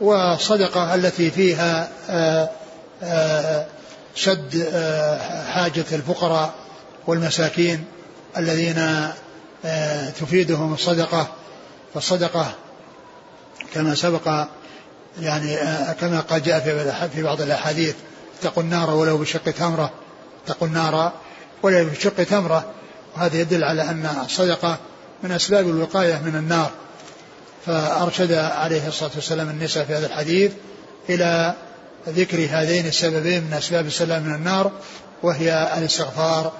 [0.00, 2.50] والصدقة التي فيها آه،
[3.02, 3.66] آه،
[4.16, 6.54] سد آه، حاجة الفقراء
[7.06, 7.84] والمساكين
[8.36, 9.08] الذين
[10.20, 11.26] تفيدهم الصدقة.
[11.94, 12.54] فالصدقة
[13.74, 14.46] كما سبق
[15.20, 15.56] يعني
[16.00, 16.60] كما قد جاء
[17.14, 17.94] في بعض الأحاديث
[18.40, 19.90] اتقوا النار ولو بشق تمرة
[20.44, 21.12] اتقوا النار
[21.62, 22.64] ولو بشق تمرة
[23.16, 24.78] وهذا يدل على أن الصدقة
[25.22, 26.70] من أسباب الوقاية من النار.
[27.66, 30.52] فأرشد عليه الصلاة والسلام النساء في هذا الحديث
[31.08, 31.54] إلى
[32.08, 34.72] ذكر هذين السببين من أسباب السلام من النار
[35.22, 36.52] وهي الاستغفار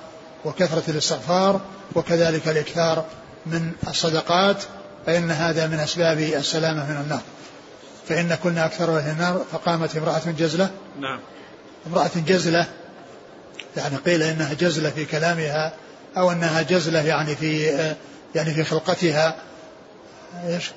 [0.44, 1.60] وكثرة الاستغفار
[1.94, 3.04] وكذلك الإكثار
[3.46, 4.56] من الصدقات
[5.06, 7.20] فإن هذا من أسباب السلامة من النار.
[8.08, 10.70] فإن كنا أكثر أهل النار فقامت امرأة جزلة.
[11.00, 11.20] نعم.
[11.86, 12.66] امرأة جزلة
[13.76, 15.72] يعني قيل إنها جزلة في كلامها
[16.16, 17.66] أو أنها جزلة يعني في
[18.34, 19.36] يعني في خلقتها.
[20.46, 20.70] إيش؟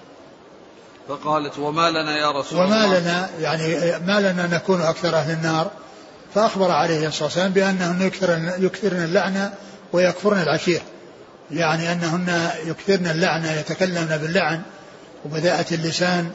[1.09, 2.87] فقالت وما لنا يا رسول وما الله.
[2.87, 5.71] وما لنا يعني ما لنا نكون أكثر أهل النار.
[6.35, 9.53] فأخبر عليه الصلاة والسلام بأنهن يكثرن, يكثرن اللعنة
[9.93, 10.81] ويكفرن العشير.
[11.51, 14.61] يعني أنهن يكثرن اللعنة يتكلمن باللعن
[15.25, 16.31] وبذاءة اللسان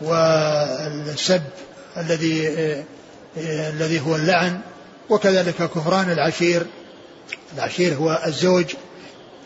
[0.00, 1.42] والسب
[1.96, 2.48] الذي
[3.36, 4.60] الذي هو اللعن
[5.10, 6.66] وكذلك كفران العشير.
[7.54, 8.74] العشير هو الزوج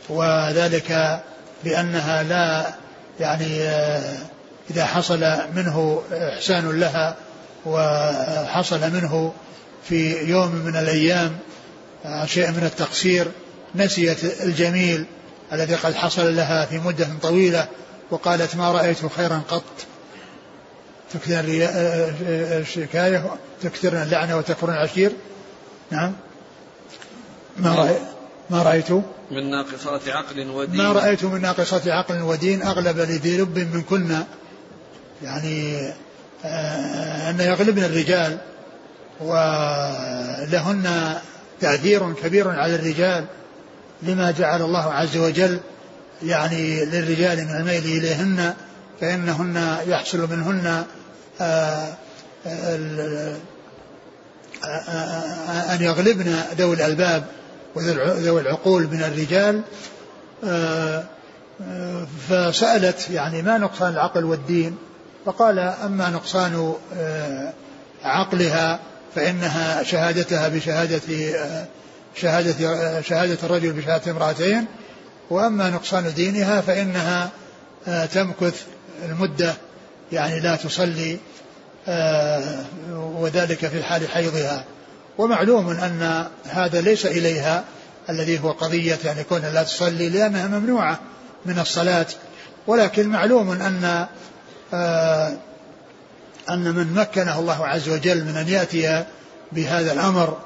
[0.09, 1.21] وذلك
[1.65, 2.75] بأنها لا
[3.21, 3.63] يعني
[4.71, 5.21] إذا حصل
[5.55, 7.17] منه إحسان لها
[7.67, 9.33] وحصل منه
[9.89, 11.39] في يوم من الأيام
[12.25, 13.29] شيء من التقصير
[13.75, 15.05] نسيت الجميل
[15.53, 17.69] الذي قد حصل لها في مدة طويلة
[18.11, 19.65] وقالت ما رأيت خيرا قط.
[21.15, 21.45] تكثر
[22.61, 25.13] الشكاية تكثرن اللعنة وتكفرن العشير.
[25.91, 26.13] نعم.
[27.61, 28.03] ما رأيت
[28.51, 28.91] ما رأيت
[29.31, 34.27] من ناقصات عقل ودين ما رأيت من ناقصات عقل ودين أغلب لذي لب من كنا
[35.23, 35.89] يعني
[36.45, 38.39] آه، أن يغلبن الرجال
[39.21, 41.15] ولهن
[41.61, 43.25] تأثير كبير على الرجال
[44.03, 45.61] لما جعل الله عز وجل
[46.23, 48.55] يعني للرجال من الميل إليهن
[49.01, 50.85] فإنهن يحصل منهن
[51.41, 51.93] آه،
[55.75, 57.25] أن يغلبن ذوي الألباب
[57.75, 59.63] وذوي العقول من الرجال
[62.29, 64.77] فسألت يعني ما نقصان العقل والدين؟
[65.27, 66.75] فقال أما نقصان
[68.05, 68.81] عقلها
[69.15, 71.01] فإنها شهادتها بشهادة
[72.15, 74.67] شهادة شهادة الرجل بشهادة امرأتين
[75.31, 77.31] وأما نقصان دينها فإنها
[78.13, 78.63] تمكث
[79.05, 79.55] المدة
[80.13, 81.19] يعني لا تصلي
[81.89, 82.65] آه،
[82.95, 84.65] وذلك في حال حيضها.
[85.19, 87.65] ومعلوم أن هذا ليس إليها
[88.11, 91.01] الذي هو قضية يعني كون لا تصلي لأنها ممنوعة
[91.47, 92.07] من الصلاة.
[92.67, 94.07] ولكن معلوم أن
[94.75, 95.33] آه،
[96.51, 99.05] أن من مكنه الله عز وجل من أن يأتي
[99.53, 100.37] بهذا الأمر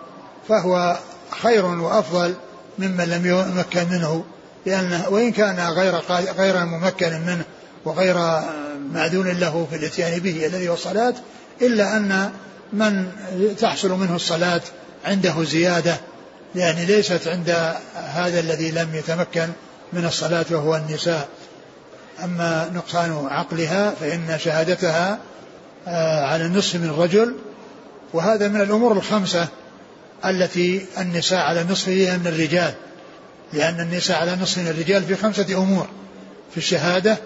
[0.48, 0.98] فهو
[1.30, 2.34] خير وأفضل
[2.78, 4.24] ممن لم يمكن منه
[4.66, 5.94] لأنه وإن كان غير
[6.38, 7.44] غير ممكن منه
[7.84, 8.16] وغير
[8.92, 11.14] معدون له في الإتيان به الذي هو الصلاة
[11.62, 12.32] إلا أن
[12.72, 13.12] من
[13.58, 14.60] تحصل منه الصلاة
[15.04, 15.96] عنده زيادة
[16.54, 17.50] يعني ليست عند
[17.94, 19.48] هذا الذي لم يتمكن
[19.92, 21.28] من الصلاة وهو النساء.
[22.24, 25.18] أما نقصان عقلها فإن شهادتها
[25.86, 27.34] آه، على النصف من الرجل
[28.12, 29.48] وهذا من الأمور الخمسة
[30.24, 32.74] التي النساء على النصف هي من الرجال.
[33.52, 35.86] لأن النساء على نصف من الرجال في خمسة أمور.
[36.50, 37.16] في الشهادة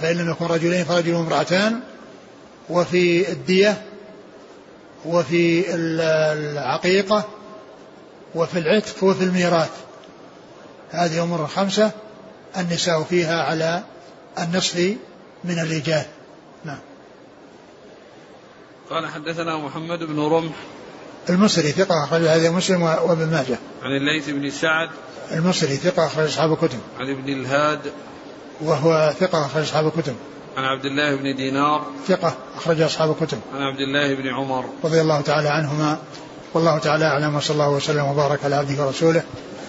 [0.00, 1.80] فإن لم يكن رجلين فرجل وامرأتان
[2.72, 3.82] وفي الدية
[5.04, 7.24] وفي العقيقة
[8.34, 9.70] وفي العتق وفي الميراث.
[10.90, 11.90] هذه أمور خمسة
[12.56, 13.82] النساء فيها على
[14.38, 14.96] النصف
[15.44, 16.04] من الرجال.
[16.64, 16.78] نعم.
[18.90, 20.54] قال حدثنا محمد بن رمح.
[21.30, 23.58] المصري ثقة أخرج هذا مسلم وابن ماجه.
[23.82, 24.90] عن الليث بن سعد.
[25.30, 26.78] المصري ثقة أخرج أصحاب الكتب.
[26.98, 27.92] عن ابن الهاد.
[28.60, 30.14] وهو ثقة أخرج أصحاب الكتب.
[30.56, 31.86] عن عبد الله بن دينار.
[32.06, 33.40] ثقة أخرج أصحاب الكتب.
[33.54, 34.64] عن عبد الله بن عمر.
[34.84, 35.98] رضي الله تعالى عنهما.
[36.54, 39.22] والله تعالى أعلم وصلى الله وسلم وبارك على عبده ورسوله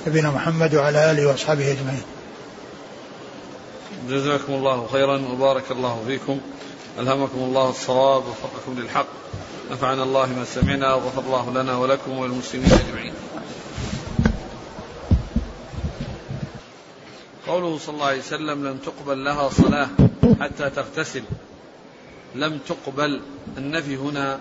[0.07, 2.03] نبينا محمد وعلى آله وأصحابه أجمعين.
[4.09, 6.39] جزاكم الله خيرا وبارك الله فيكم.
[6.99, 9.07] ألهمكم الله الصواب ووفقكم للحق.
[9.71, 13.13] نفعنا الله ما سمعنا وغفر الله لنا ولكم وللمسلمين أجمعين.
[17.47, 19.89] قوله صلى الله عليه وسلم لم تقبل لها صلاة
[20.41, 21.23] حتى تغتسل.
[22.35, 23.21] لم تقبل.
[23.57, 24.39] النفي هنا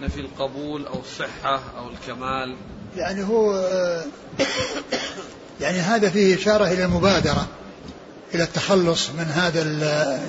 [0.00, 2.56] نفي القبول أو الصحة أو الكمال.
[2.96, 3.68] يعني هو
[5.60, 7.48] يعني هذا فيه إشارة إلى المبادرة
[8.34, 9.62] إلى التخلص من هذا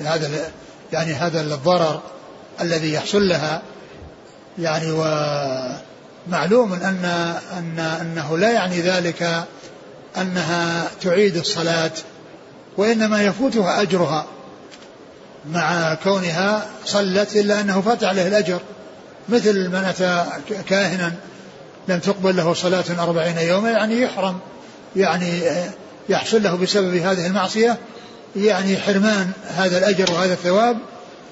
[0.04, 0.50] هذا
[0.92, 2.02] يعني هذا الضرر
[2.60, 3.62] الذي يحصل لها.
[4.58, 7.04] يعني ومعلوم أن
[7.52, 9.46] أن أنه لا يعني ذلك
[10.20, 11.90] أنها تعيد الصلاة
[12.76, 14.26] وإنما يفوتها أجرها
[15.52, 18.60] مع كونها صلت إلا أنه فات عليه الأجر.
[19.28, 20.26] مثل من أتى
[20.68, 21.12] كاهنا
[21.88, 24.38] لم تقبل له صلاة أربعين يوما يعني يحرم
[24.96, 25.42] يعني
[26.08, 27.78] يحصل له بسبب هذه المعصية
[28.36, 30.76] يعني حرمان هذا الأجر وهذا الثواب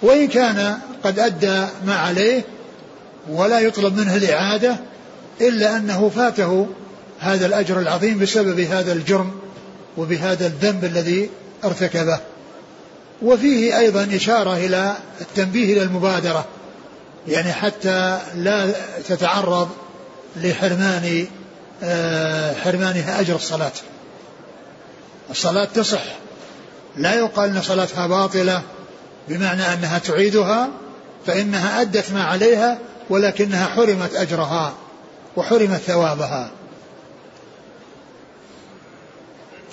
[0.03, 2.43] وإن كان قد أدى ما عليه
[3.31, 4.77] ولا يطلب منه الإعادة
[5.41, 6.67] إلا أنه فاته
[7.25, 9.33] هذا الأجر العظيم بسبب هذا الجرم
[9.97, 11.31] وبهذا الذنب الذي
[11.65, 12.21] ارتكبه.
[13.23, 16.45] وفيه أيضا إشارة إلى التنبيه إلى المبادرة.
[17.29, 18.73] يعني حتى لا
[19.09, 19.69] تتعرض
[20.37, 21.27] لحرمان
[21.83, 23.73] آه، حرمانها أجر الصلاة.
[25.31, 26.05] الصلاة تصح.
[26.97, 28.63] لا يقال أن صلاتها باطلة
[29.29, 30.69] بمعنى أنها تعيدها
[31.27, 32.79] فإنها أدت ما عليها
[33.11, 34.75] ولكنها حرمت أجرها
[35.37, 36.51] وحرمت ثوابها.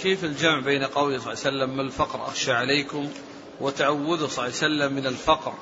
[0.01, 3.09] كيف الجمع بين قوله صلى الله عليه وسلم ما الفقر أخشى عليكم
[3.61, 5.53] وتعوذه صلى الله عليه وسلم من الفقر؟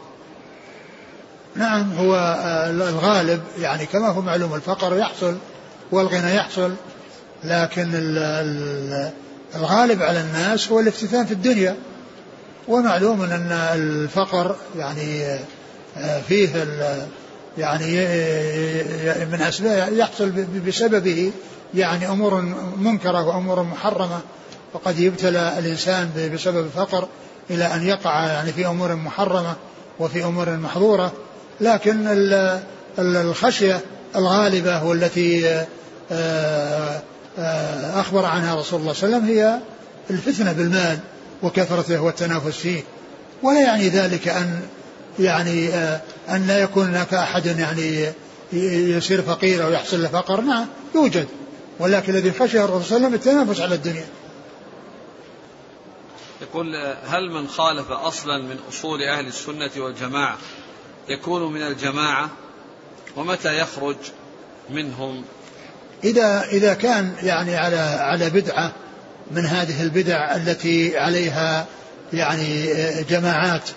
[1.56, 5.38] نعم هو آه، الغالب يعني كما هو معلوم الفقر يحصل
[5.92, 6.74] والغنى يحصل
[7.44, 7.92] لكن
[9.56, 11.76] الغالب على الناس هو الافتتان في الدنيا.
[12.68, 15.24] ومعلوم أن الفقر يعني
[15.98, 16.68] آه، فيه
[17.58, 17.92] يعني
[19.26, 20.32] من أسباب يحصل
[20.68, 21.32] بسببه
[21.74, 22.42] يعني أمور
[22.78, 24.20] منكرة وأمور محرمة
[24.74, 27.08] وقد يبتلى الإنسان بسبب الفقر
[27.50, 29.56] إلى أن يقع يعني في أمور محرمة
[30.00, 31.12] وفي أمور محظورة.
[31.62, 32.06] لكن
[33.00, 33.80] الخشية
[34.16, 35.50] الغالبة والتي
[36.12, 37.02] آه،
[37.40, 39.60] آه، أخبر عنها رسول الله صلى الله عليه وسلم هي
[40.10, 41.00] الفتنة بالمال
[41.44, 42.82] وكثرته والتنافس فيه.
[43.44, 44.60] ولا يعني ذلك أن
[45.20, 48.06] يعني آه، أن لا يكون هناك أحد يعني
[48.54, 50.42] يصير فقير أو يحصل له فقر.
[50.42, 50.66] نعم
[50.96, 51.28] يوجد.
[51.80, 54.06] ولكن الذي خشي الرسول صلى الله عليه وسلم التنافس على الدنيا.
[56.42, 56.76] يقول
[57.06, 60.38] هل من خالف أصلا من أصول أهل السنة والجماعة
[61.10, 62.30] يكون من الجماعة؟
[63.16, 63.96] ومتى يخرج
[64.70, 65.24] منهم؟
[66.04, 68.72] إذا إذا كان يعني على على بدعة
[69.32, 71.66] من هذه البدع التي عليها
[72.14, 72.74] يعني
[73.10, 73.70] جماعات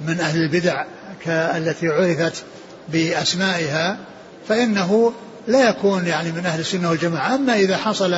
[0.00, 0.84] من أهل البدع
[1.26, 2.44] التي عرفت
[2.88, 3.98] بأسمائها
[4.48, 5.12] فإنه
[5.48, 7.34] لا يكون يعني من أهل السنة والجماعة.
[7.34, 8.12] أما إذا حصل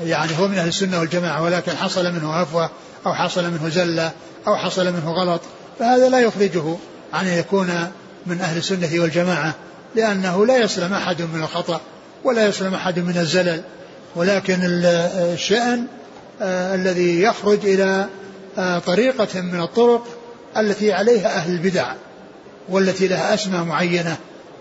[0.00, 2.70] يعني هو من أهل السنة والجماعة ولكن حصل منه هفوة
[3.06, 4.12] أو حصل منه زلة
[4.46, 5.40] أو حصل منه غلط
[5.78, 6.76] فهذا لا يخرجه
[7.12, 7.68] عن أن يكون
[8.26, 9.54] من أهل السنة والجماعة
[9.94, 11.80] لأنه لا يسلم أحد من الخطأ
[12.24, 13.62] ولا يسلم أحد من الزلل.
[14.16, 15.86] ولكن الشأن
[16.42, 18.06] آه الذي يخرج إلى
[18.58, 20.06] آه طريقة من الطرق
[20.56, 21.92] التي عليها أهل البدع
[22.68, 24.16] والتي لها أسماء معينة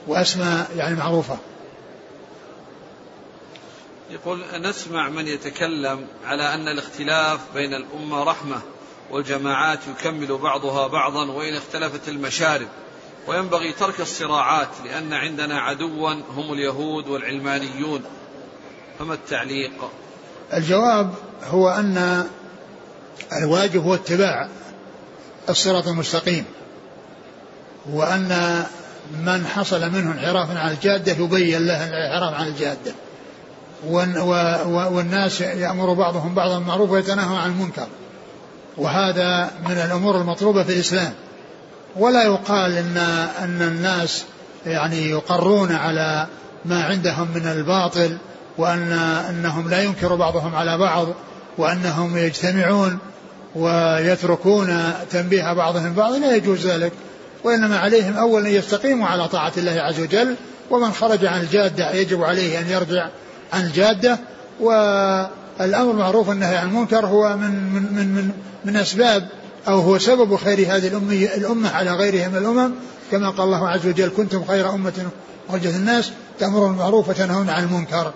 [0.07, 1.37] وأسماء يعني معروفة.
[4.11, 8.61] يقول نسمع من يتكلم على أن الاختلاف بين الأمة رحمة
[9.11, 12.67] والجماعات يكمل بعضها بعضا وإن اختلفت المشارب.
[13.27, 18.01] وينبغي ترك الصراعات لأن عندنا عدوا هم اليهود والعلمانيون.
[18.99, 19.91] فما التعليق؟
[20.53, 21.13] الجواب
[21.49, 22.27] هو أن
[23.37, 24.49] الواجب هو اتباع
[25.49, 26.45] الصراط المستقيم
[27.89, 28.63] وأن
[29.11, 32.93] من حصل منه انحراف عن الجادة يبين له الانحراف عن الجادة.
[33.87, 37.87] والناس يأمر بعضهم بعضا بالمعروف ويتناهى عن المنكر.
[38.77, 41.13] وهذا من الأمور المطلوبة في الإسلام.
[41.95, 42.97] ولا يقال إن
[43.43, 44.23] أن الناس
[44.65, 46.27] يعني يقرون على
[46.65, 48.17] ما عندهم من الباطل
[48.57, 48.91] وأن
[49.29, 51.07] أنهم لا ينكر بعضهم على بعض
[51.57, 52.97] وأنهم يجتمعون
[53.55, 56.13] ويتركون تنبيه بعضهم بعض.
[56.13, 56.91] لا يجوز ذلك.
[57.43, 60.35] وإنما عليهم أولا يستقيموا على طاعة الله عز وجل
[60.69, 63.09] ومن خرج عن الجادة يجب عليه أن يرجع
[63.53, 64.19] عن الجادة
[64.59, 68.31] والأمر معروف النهي عن المنكر هو من من من من,
[68.65, 69.27] من أسباب
[69.67, 72.71] أو هو سبب خير هذه الأمة, الأمة على غيرها من الأمم.
[73.11, 74.93] كما قال الله عز وجل كنتم خير أمة
[75.49, 76.11] أخرجت الناس.
[76.39, 78.13] تأمرون بالمعروف وتنهون عن المنكر.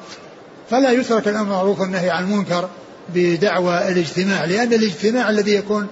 [0.70, 2.70] فلا يترك الأمر معروف والنهي عن المنكر
[3.14, 5.88] بدعوى الاجتماع لأن الاجتماع الذي يكون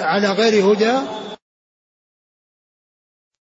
[0.00, 0.92] على غير هدى